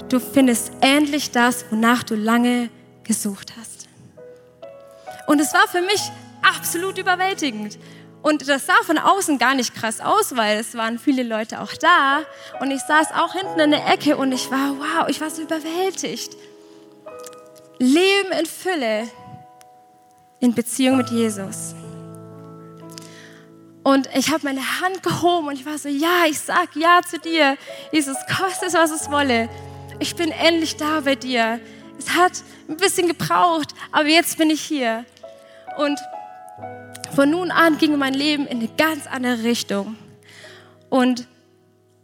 Du 0.09 0.21
findest 0.21 0.73
endlich 0.81 1.31
das, 1.31 1.65
wonach 1.71 2.03
du 2.03 2.15
lange 2.15 2.71
gesucht 3.05 3.55
hast. 3.59 3.89
Und 5.27 5.41
es 5.41 5.53
war 5.53 5.69
für 5.69 5.83
mich 5.83 6.01
absolut 6.43 6.99
überwältigend. 6.99 7.79
Und 8.23 8.49
das 8.49 8.67
sah 8.67 8.83
von 8.85 8.99
außen 8.99 9.39
gar 9.39 9.55
nicht 9.55 9.75
krass 9.75 10.01
aus, 10.01 10.35
weil 10.35 10.59
es 10.59 10.75
waren 10.75 10.99
viele 10.99 11.23
Leute 11.23 11.61
auch 11.61 11.73
da. 11.75 12.23
Und 12.61 12.71
ich 12.71 12.81
saß 12.81 13.13
auch 13.13 13.33
hinten 13.35 13.61
in 13.61 13.71
der 13.71 13.87
Ecke 13.87 14.17
und 14.17 14.33
ich 14.33 14.51
war, 14.51 14.75
wow, 14.79 15.09
ich 15.09 15.21
war 15.21 15.31
so 15.31 15.43
überwältigt. 15.43 16.37
Leben 17.79 18.33
in 18.39 18.47
Fülle 18.47 19.09
in 20.41 20.55
Beziehung 20.55 20.97
mit 20.97 21.11
Jesus. 21.11 21.75
Und 23.89 24.07
ich 24.15 24.31
habe 24.31 24.45
meine 24.45 24.83
Hand 24.83 25.03
gehoben 25.03 25.49
und 25.49 25.55
ich 25.55 25.65
war 25.65 25.79
so, 25.79 25.89
ja, 25.89 26.27
ich 26.29 26.39
sag 26.39 26.77
ja 26.77 27.01
zu 27.01 27.19
dir. 27.19 27.57
Jesus, 27.91 28.19
koste 28.27 28.67
es, 28.67 28.75
was 28.75 28.91
es 28.91 29.11
wolle. 29.11 29.49
Ich 29.99 30.15
bin 30.15 30.31
endlich 30.31 30.77
da 30.77 31.01
bei 31.01 31.15
dir. 31.15 31.59
Es 31.99 32.11
hat 32.11 32.33
ein 32.69 32.77
bisschen 32.77 33.09
gebraucht, 33.09 33.69
aber 33.91 34.09
jetzt 34.09 34.37
bin 34.37 34.51
ich 34.51 34.61
hier. 34.61 35.07
Und 35.79 35.99
von 37.17 37.31
nun 37.31 37.51
an 37.51 37.79
ging 37.79 37.97
mein 37.97 38.13
Leben 38.13 38.47
in 38.47 38.59
eine 38.59 38.69
ganz 38.77 39.07
andere 39.07 39.43
Richtung. 39.43 39.97
Und 40.91 41.27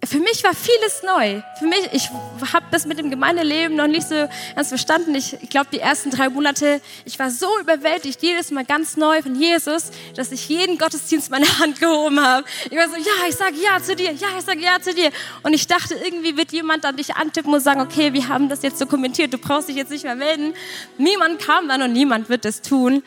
für 0.06 0.18
mich 0.18 0.42
war 0.42 0.54
vieles 0.54 1.02
neu. 1.02 1.42
Für 1.58 1.66
mich, 1.66 1.88
ich 1.92 2.10
habe 2.52 2.66
das 2.70 2.86
mit 2.86 2.98
dem 2.98 3.10
Gemeindeleben 3.10 3.76
noch 3.76 3.86
nicht 3.86 4.08
so 4.08 4.28
ganz 4.54 4.68
verstanden. 4.68 5.14
Ich, 5.14 5.36
glaube, 5.50 5.68
die 5.72 5.78
ersten 5.78 6.10
drei 6.10 6.28
Monate, 6.28 6.80
ich 7.04 7.18
war 7.18 7.30
so 7.30 7.46
überwältigt, 7.60 8.22
jedes 8.22 8.50
Mal 8.50 8.64
ganz 8.64 8.96
neu 8.96 9.22
von 9.22 9.34
Jesus, 9.34 9.90
dass 10.16 10.32
ich 10.32 10.48
jeden 10.48 10.78
Gottesdienst 10.78 11.30
meine 11.30 11.46
Hand 11.58 11.80
gehoben 11.80 12.20
habe. 12.20 12.44
Ich 12.70 12.76
war 12.76 12.88
so, 12.88 12.96
ja, 12.96 13.28
ich 13.28 13.36
sage 13.36 13.56
ja 13.56 13.82
zu 13.82 13.94
dir, 13.94 14.12
ja, 14.12 14.28
ich 14.38 14.44
sage 14.44 14.60
ja 14.60 14.80
zu 14.80 14.94
dir. 14.94 15.10
Und 15.42 15.52
ich 15.52 15.66
dachte, 15.66 15.94
irgendwie 15.94 16.36
wird 16.36 16.52
jemand 16.52 16.84
dann 16.84 16.96
dich 16.96 17.14
antippen 17.14 17.54
und 17.54 17.60
sagen, 17.60 17.80
okay, 17.80 18.12
wir 18.12 18.28
haben 18.28 18.48
das 18.48 18.62
jetzt 18.62 18.78
so 18.78 18.86
kommentiert, 18.86 19.32
du 19.32 19.38
brauchst 19.38 19.68
dich 19.68 19.76
jetzt 19.76 19.90
nicht 19.90 20.04
mehr 20.04 20.16
melden. 20.16 20.54
Niemand 20.98 21.40
kam 21.40 21.68
dann 21.68 21.82
und 21.82 21.92
niemand 21.92 22.28
wird 22.28 22.44
das 22.44 22.62
tun. 22.62 23.02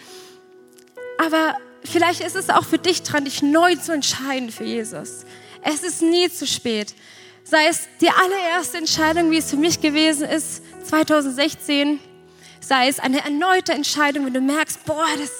Aber 1.18 1.56
vielleicht 1.84 2.22
ist 2.22 2.36
es 2.36 2.50
auch 2.50 2.64
für 2.64 2.78
dich 2.78 3.04
dran, 3.04 3.26
dich 3.26 3.42
neu 3.42 3.76
zu 3.76 3.92
entscheiden 3.92 4.52
für 4.52 4.64
Jesus. 4.64 5.26
Es 5.70 5.84
ist 5.84 6.02
nie 6.02 6.30
zu 6.30 6.48
spät. 6.48 6.96
Sei 7.44 7.68
es 7.68 7.90
die 8.00 8.10
allererste 8.10 8.78
Entscheidung, 8.78 9.32
wie 9.32 9.38
es 9.38 9.50
für 9.50 9.58
mich 9.58 9.82
gewesen 9.82 10.24
ist, 10.24 10.62
2016, 10.88 12.00
sei 12.62 12.88
es 12.88 13.00
eine 13.00 13.22
erneute 13.22 13.74
Entscheidung, 13.74 14.26
wenn 14.26 14.34
du 14.34 14.40
merkst, 14.40 14.86
boah, 14.86 15.06
das, 15.20 15.32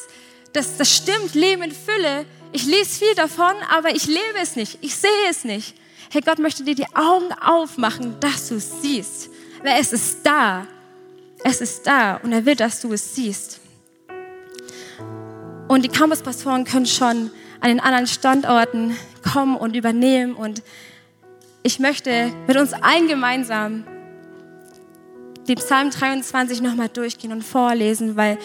das, 0.52 0.76
das 0.76 0.94
stimmt, 0.94 1.34
Leben 1.34 1.64
in 1.64 1.72
Fülle. 1.72 2.26
Ich 2.52 2.66
lese 2.66 3.00
viel 3.00 3.16
davon, 3.16 3.54
aber 3.70 3.96
ich 3.96 4.06
lebe 4.06 4.40
es 4.42 4.58
nicht, 4.58 4.80
ich 4.82 4.96
sehe 4.96 5.30
es 5.30 5.46
nicht. 5.46 5.76
Hey, 6.10 6.22
Gott 6.22 6.40
möchte 6.40 6.66
dir 6.66 6.76
die 6.76 6.94
Augen 6.94 7.32
aufmachen, 7.42 8.20
dass 8.20 8.50
du 8.50 8.56
es 8.56 8.82
siehst. 8.82 9.30
Weil 9.64 9.80
es 9.80 9.94
ist 9.94 10.20
da. 10.24 10.68
Es 11.46 11.62
ist 11.62 11.88
da 11.88 12.18
und 12.18 12.34
er 12.34 12.46
will, 12.46 12.56
dass 12.56 12.82
du 12.82 12.92
es 12.92 13.16
siehst. 13.16 13.62
Und 15.70 15.86
die 15.86 15.90
Campuspastoren 15.90 16.66
können 16.66 16.86
schon 16.86 17.32
an 17.60 17.70
den 17.70 17.80
anderen 17.80 18.08
Standorten 18.08 18.96
kommen 19.34 19.58
und 19.58 19.76
übernehmen. 19.76 20.36
Und 20.36 20.64
ich 21.64 21.80
möchte 21.80 22.32
mit 22.48 22.58
uns 22.58 22.74
allen 22.74 23.08
gemeinsam 23.08 23.86
den 25.48 25.56
Psalm 25.56 25.90
23 25.92 26.62
nochmal 26.62 26.90
durchgehen 26.90 27.32
und 27.32 27.44
vorlesen, 27.44 28.16
weil 28.16 28.38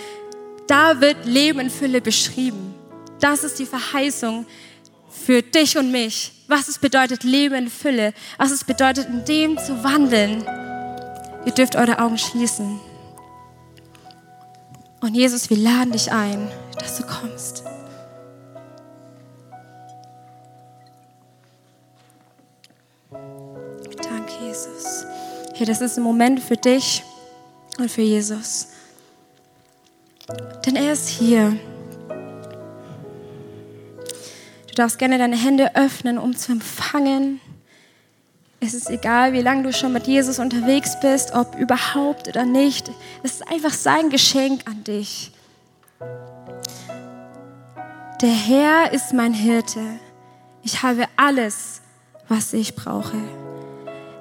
da 0.67 1.01
wird 1.01 1.27
Leben 1.27 1.61
in 1.61 1.71
Fülle 1.71 2.01
beschrieben. 2.01 2.75
Das 3.21 3.45
ist 3.45 3.59
die 3.59 3.67
Verheißung 3.67 4.47
für 5.11 5.43
dich 5.43 5.77
und 5.77 5.91
mich. 5.93 6.33
Was 6.49 6.69
es 6.69 6.79
bedeutet, 6.79 7.25
Leben 7.25 7.55
in 7.55 7.69
Fülle. 7.69 8.15
Was 8.39 8.51
es 8.51 8.65
bedeutet, 8.65 9.09
in 9.09 9.25
dem 9.25 9.59
zu 9.59 9.85
wandeln. 9.85 10.45
Ihr 11.45 11.53
dürft 11.53 11.77
eure 11.77 11.99
Augen 11.99 12.19
schließen. 12.19 12.81
Und 15.01 15.15
Jesus, 15.15 15.51
wir 15.51 15.57
laden 15.57 15.93
dich 15.93 16.13
ein, 16.13 16.49
dass 16.79 16.97
du 16.99 17.05
kommst. 17.05 17.65
Jesus. 24.53 25.07
Hey, 25.55 25.65
das 25.65 25.81
ist 25.81 25.97
ein 25.97 26.03
Moment 26.03 26.39
für 26.39 26.57
dich 26.57 27.03
und 27.79 27.91
für 27.91 28.03
Jesus. 28.03 28.69
Denn 30.67 30.77
er 30.77 30.93
ist 30.93 31.09
hier. 31.09 31.57
Du 34.69 34.75
darfst 34.75 34.99
gerne 34.99 35.17
deine 35.17 35.37
Hände 35.37 35.75
öffnen, 35.75 36.19
um 36.19 36.37
zu 36.37 36.53
empfangen. 36.53 37.41
Es 38.61 38.75
ist 38.75 38.91
egal, 38.91 39.33
wie 39.33 39.41
lange 39.41 39.63
du 39.63 39.73
schon 39.73 39.95
mit 39.95 40.07
Jesus 40.07 40.39
unterwegs 40.39 41.01
bist, 41.01 41.35
ob 41.35 41.57
überhaupt 41.59 42.29
oder 42.29 42.45
nicht. 42.45 42.91
Es 43.23 43.37
ist 43.37 43.49
einfach 43.49 43.73
sein 43.73 44.11
Geschenk 44.11 44.67
an 44.67 44.85
dich. 44.85 45.33
Der 48.21 48.29
Herr 48.29 48.93
ist 48.93 49.15
mein 49.15 49.33
Hirte. 49.33 49.81
Ich 50.63 50.83
habe 50.83 51.07
alles, 51.17 51.81
was 52.29 52.53
ich 52.53 52.77
brauche. 52.77 53.17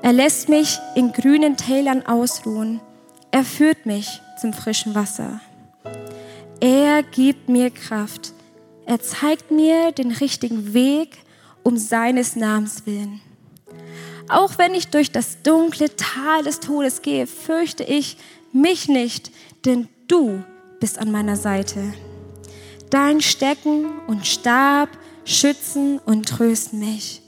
Er 0.03 0.13
lässt 0.13 0.49
mich 0.49 0.79
in 0.95 1.11
grünen 1.13 1.57
Tälern 1.57 2.05
ausruhen. 2.05 2.81
Er 3.29 3.43
führt 3.43 3.85
mich 3.85 4.21
zum 4.39 4.51
frischen 4.51 4.95
Wasser. 4.95 5.39
Er 6.59 7.03
gibt 7.03 7.49
mir 7.49 7.69
Kraft. 7.69 8.33
Er 8.85 8.99
zeigt 8.99 9.51
mir 9.51 9.91
den 9.91 10.11
richtigen 10.11 10.73
Weg 10.73 11.19
um 11.63 11.77
seines 11.77 12.35
Namens 12.35 12.85
willen. 12.85 13.21
Auch 14.27 14.57
wenn 14.57 14.73
ich 14.73 14.87
durch 14.87 15.11
das 15.11 15.43
dunkle 15.43 15.95
Tal 15.95 16.43
des 16.43 16.59
Todes 16.59 17.01
gehe, 17.01 17.27
fürchte 17.27 17.83
ich 17.83 18.17
mich 18.51 18.87
nicht, 18.87 19.31
denn 19.65 19.87
du 20.07 20.43
bist 20.79 20.97
an 20.97 21.11
meiner 21.11 21.35
Seite. 21.35 21.93
Dein 22.89 23.21
Stecken 23.21 23.99
und 24.07 24.25
Stab 24.25 24.89
schützen 25.25 25.99
und 25.99 26.27
trösten 26.27 26.79
mich. 26.79 27.20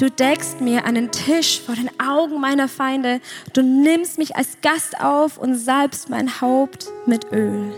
Du 0.00 0.10
deckst 0.10 0.62
mir 0.62 0.86
einen 0.86 1.10
Tisch 1.10 1.60
vor 1.60 1.74
den 1.74 1.90
Augen 2.00 2.40
meiner 2.40 2.68
Feinde. 2.68 3.20
Du 3.52 3.60
nimmst 3.60 4.16
mich 4.16 4.34
als 4.34 4.56
Gast 4.62 4.98
auf 4.98 5.36
und 5.36 5.56
salbst 5.56 6.08
mein 6.08 6.40
Haupt 6.40 6.86
mit 7.04 7.30
Öl. 7.32 7.70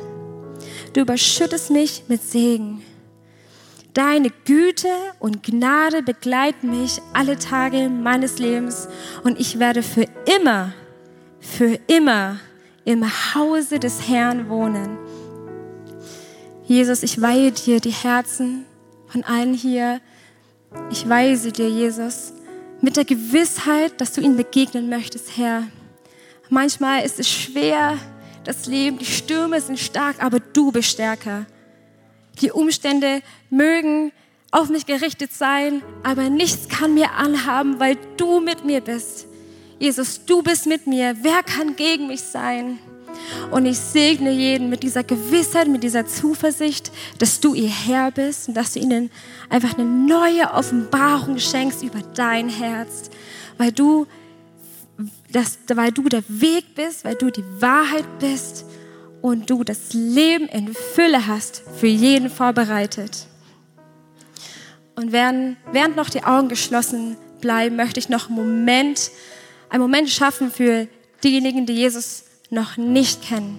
Du 0.93 1.01
überschüttest 1.01 1.73
mich 1.73 2.05
mit 2.07 2.23
Segen. 2.23 2.81
Deine 3.93 4.31
Güte 4.45 4.87
und 5.19 5.43
Gnade 5.43 6.05
begleiten 6.05 6.71
mich 6.71 7.03
alle 7.13 7.41
Tage 7.41 7.89
meines 7.89 8.39
Lebens 8.39 8.87
und 9.25 9.41
ich 9.41 9.59
werde 9.59 9.83
für 9.83 10.07
immer, 10.39 10.73
für 11.41 11.77
immer 11.89 12.39
im 12.85 13.05
Hause 13.35 13.81
des 13.81 14.09
Herrn 14.09 14.49
wohnen. 14.49 14.97
Jesus, 16.67 17.03
ich 17.03 17.21
weihe 17.21 17.51
dir 17.51 17.81
die 17.81 17.91
Herzen 17.91 18.65
von 19.09 19.25
allen 19.25 19.55
hier, 19.55 20.01
ich 20.91 21.09
weise 21.09 21.53
dir, 21.53 21.69
Jesus, 21.69 22.33
mit 22.81 22.97
der 22.97 23.05
Gewissheit, 23.05 24.01
dass 24.01 24.13
du 24.13 24.21
ihnen 24.21 24.37
begegnen 24.37 24.89
möchtest, 24.89 25.37
Herr. 25.37 25.65
Manchmal 26.49 27.05
ist 27.05 27.19
es 27.19 27.31
schwer, 27.31 27.97
das 28.45 28.67
Leben, 28.67 28.99
die 28.99 29.05
Stürme 29.05 29.61
sind 29.61 29.79
stark, 29.79 30.23
aber 30.23 30.41
du 30.41 30.73
bist 30.73 30.91
stärker. 30.91 31.47
Die 32.41 32.51
Umstände 32.51 33.23
mögen 33.51 34.13
auf 34.51 34.69
mich 34.69 34.85
gerichtet 34.85 35.33
sein, 35.33 35.83
aber 36.03 36.29
nichts 36.29 36.69
kann 36.69 36.95
mir 36.95 37.13
anhaben, 37.13 37.81
weil 37.81 37.97
du 38.17 38.41
mit 38.41 38.65
mir 38.65 38.81
bist. 38.81 39.27
Jesus, 39.79 40.25
du 40.27 40.43
bist 40.43 40.67
mit 40.67 40.87
mir. 40.87 41.17
Wer 41.23 41.43
kann 41.43 41.75
gegen 41.77 42.07
mich 42.07 42.21
sein? 42.21 42.79
Und 43.53 43.67
ich 43.67 43.79
segne 43.79 44.33
jeden 44.33 44.71
mit 44.71 44.83
dieser 44.83 45.05
Gewissheit, 45.05 45.69
mit 45.69 45.83
dieser 45.83 46.07
Zuversicht, 46.07 46.91
dass 47.19 47.39
du 47.39 47.53
ihr 47.53 47.69
Herr 47.69 48.11
bist 48.11 48.49
und 48.49 48.55
dass 48.55 48.73
du 48.73 48.81
ihnen 48.81 49.11
einfach 49.51 49.75
eine 49.77 49.85
neue 49.85 50.51
Offenbarung 50.55 51.39
schenkst 51.39 51.83
über 51.83 52.01
dein 52.15 52.49
Herz, 52.49 53.11
weil 53.59 53.71
du, 53.71 54.07
das, 55.31 55.59
weil 55.75 55.93
du 55.93 56.09
der 56.09 56.23
Weg 56.29 56.75
bist, 56.75 57.05
weil 57.05 57.15
du 57.15 57.31
die 57.31 57.45
Wahrheit 57.61 58.07
bist 58.21 58.65
und 59.21 59.51
du 59.51 59.65
das 59.65 59.93
Leben 59.93 60.47
in 60.47 60.73
Fülle 60.73 61.27
hast, 61.27 61.63
für 61.77 61.89
jeden 61.89 62.31
vorbereitet. 62.31 63.27
Und 64.97 65.13
während, 65.13 65.59
während 65.73 65.95
noch 65.95 66.09
die 66.09 66.25
Augen 66.25 66.49
geschlossen 66.49 67.19
bleiben, 67.43 67.77
möchte 67.77 68.01
ich 68.01 68.09
noch 68.09 68.29
einen 68.29 68.37
Moment, 68.37 69.11
einen 69.69 69.83
Moment 69.83 70.09
schaffen 70.09 70.51
für 70.51 70.89
diejenigen, 71.23 71.67
die 71.67 71.75
Jesus 71.75 72.25
noch 72.53 72.77
nicht 72.77 73.23
kennen. 73.23 73.59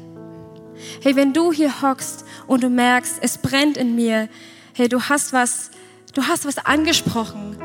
Hey, 1.02 1.16
wenn 1.16 1.34
du 1.34 1.52
hier 1.52 1.82
hockst 1.82 2.26
und 2.48 2.64
du 2.64 2.70
merkst, 2.70 3.18
es 3.22 3.38
brennt 3.38 3.76
in 3.78 3.96
mir, 3.96 4.30
hey, 4.74 4.88
du 4.88 5.02
hast 5.02 5.34
was, 5.34 5.72
du 6.14 6.24
hast 6.24 6.46
was 6.46 6.58
angesprochen 6.60 7.58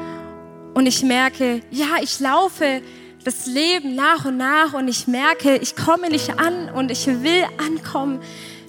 und 0.74 0.86
ich 0.86 1.02
merke, 1.02 1.60
ja, 1.70 1.96
ich 2.02 2.18
laufe 2.20 2.82
das 3.24 3.46
Leben 3.46 3.94
nach 3.94 4.24
und 4.24 4.38
nach 4.38 4.72
und 4.72 4.88
ich 4.88 5.06
merke, 5.06 5.56
ich 5.56 5.76
komme 5.76 6.08
nicht 6.08 6.38
an 6.38 6.70
und 6.70 6.90
ich 6.90 7.06
will 7.06 7.44
ankommen. 7.58 8.20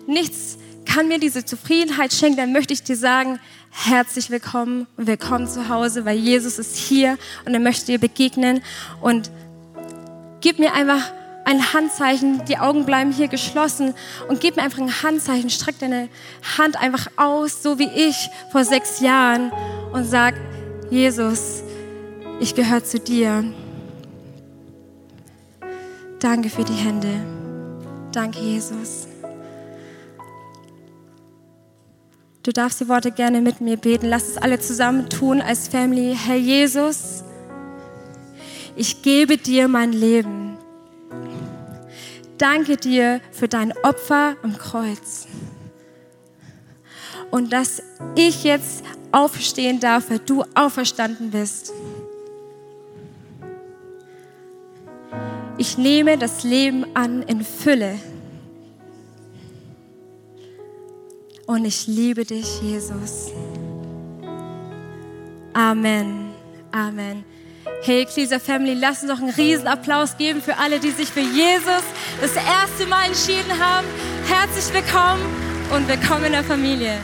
Nichts 0.05 0.57
kann 0.85 1.07
mir 1.07 1.19
diese 1.19 1.45
Zufriedenheit 1.45 2.13
schenken, 2.13 2.37
dann 2.37 2.51
möchte 2.51 2.73
ich 2.73 2.83
dir 2.83 2.97
sagen, 2.97 3.39
herzlich 3.69 4.31
willkommen 4.31 4.87
und 4.97 5.07
willkommen 5.07 5.47
zu 5.47 5.69
Hause, 5.69 6.03
weil 6.03 6.17
Jesus 6.17 6.59
ist 6.59 6.75
hier 6.75 7.17
und 7.45 7.53
er 7.53 7.59
möchte 7.59 7.85
dir 7.85 7.99
begegnen 7.99 8.61
und 9.01 9.29
gib 10.41 10.59
mir 10.59 10.73
einfach 10.73 11.13
ein 11.49 11.73
Handzeichen, 11.73 12.45
die 12.45 12.59
Augen 12.59 12.85
bleiben 12.85 13.11
hier 13.11 13.27
geschlossen 13.27 13.95
und 14.27 14.39
gib 14.39 14.55
mir 14.55 14.61
einfach 14.61 14.77
ein 14.77 15.01
Handzeichen, 15.01 15.49
streck 15.49 15.79
deine 15.79 16.07
Hand 16.59 16.79
einfach 16.79 17.07
aus, 17.15 17.63
so 17.63 17.79
wie 17.79 17.89
ich 17.89 18.29
vor 18.51 18.63
sechs 18.63 18.99
Jahren 18.99 19.51
und 19.91 20.05
sag, 20.05 20.35
Jesus, 20.91 21.63
ich 22.39 22.53
gehöre 22.53 22.83
zu 22.83 22.99
dir. 22.99 23.43
Danke 26.19 26.49
für 26.49 26.63
die 26.63 26.73
Hände. 26.73 27.09
Danke, 28.11 28.39
Jesus. 28.39 29.07
Du 32.43 32.51
darfst 32.51 32.79
die 32.79 32.87
Worte 32.87 33.11
gerne 33.11 33.41
mit 33.41 33.59
mir 33.59 33.77
beten. 33.77 34.07
Lass 34.07 34.27
es 34.27 34.37
alle 34.37 34.59
zusammen 34.59 35.09
tun 35.09 35.41
als 35.41 35.67
Family. 35.67 36.15
Herr 36.15 36.37
Jesus, 36.37 37.23
ich 38.75 39.01
gebe 39.01 39.37
dir 39.37 39.67
mein 39.67 39.93
Leben 39.93 40.48
danke 42.39 42.77
dir 42.77 43.21
für 43.31 43.47
dein 43.47 43.71
Opfer 43.83 44.35
am 44.41 44.57
Kreuz. 44.57 45.27
Und 47.31 47.53
dass 47.53 47.83
ich 48.15 48.43
jetzt 48.43 48.83
aufstehen 49.11 49.79
darf, 49.79 50.09
weil 50.09 50.19
du 50.19 50.43
auferstanden 50.55 51.31
bist. 51.31 51.71
Ich 55.57 55.77
nehme 55.77 56.17
das 56.17 56.43
Leben 56.43 56.85
an 56.95 57.21
in 57.23 57.43
Fülle. 57.43 57.99
Und 61.45 61.65
ich 61.65 61.87
liebe 61.87 62.25
dich, 62.25 62.61
Jesus. 62.61 63.31
Amen. 65.53 66.29
Amen. 66.71 67.25
Hey, 67.81 68.01
Ecclesia 68.01 68.39
Family, 68.39 68.73
lass 68.73 69.03
uns 69.03 69.09
noch 69.09 69.19
einen 69.19 69.29
riesen 69.29 69.65
Applaus 69.65 70.17
geben 70.17 70.41
für 70.41 70.57
alle, 70.57 70.81
die 70.81 70.91
sich 70.91 71.07
für 71.07 71.21
Jesus 71.21 71.83
das 72.19 72.35
erste 72.35 72.85
Mal 72.87 73.05
entschieden 73.05 73.57
haben. 73.57 73.87
Herzlich 74.27 74.73
willkommen 74.73 75.23
und 75.73 75.87
willkommen 75.87 76.25
in 76.25 76.31
der 76.33 76.43
Familie. 76.43 76.97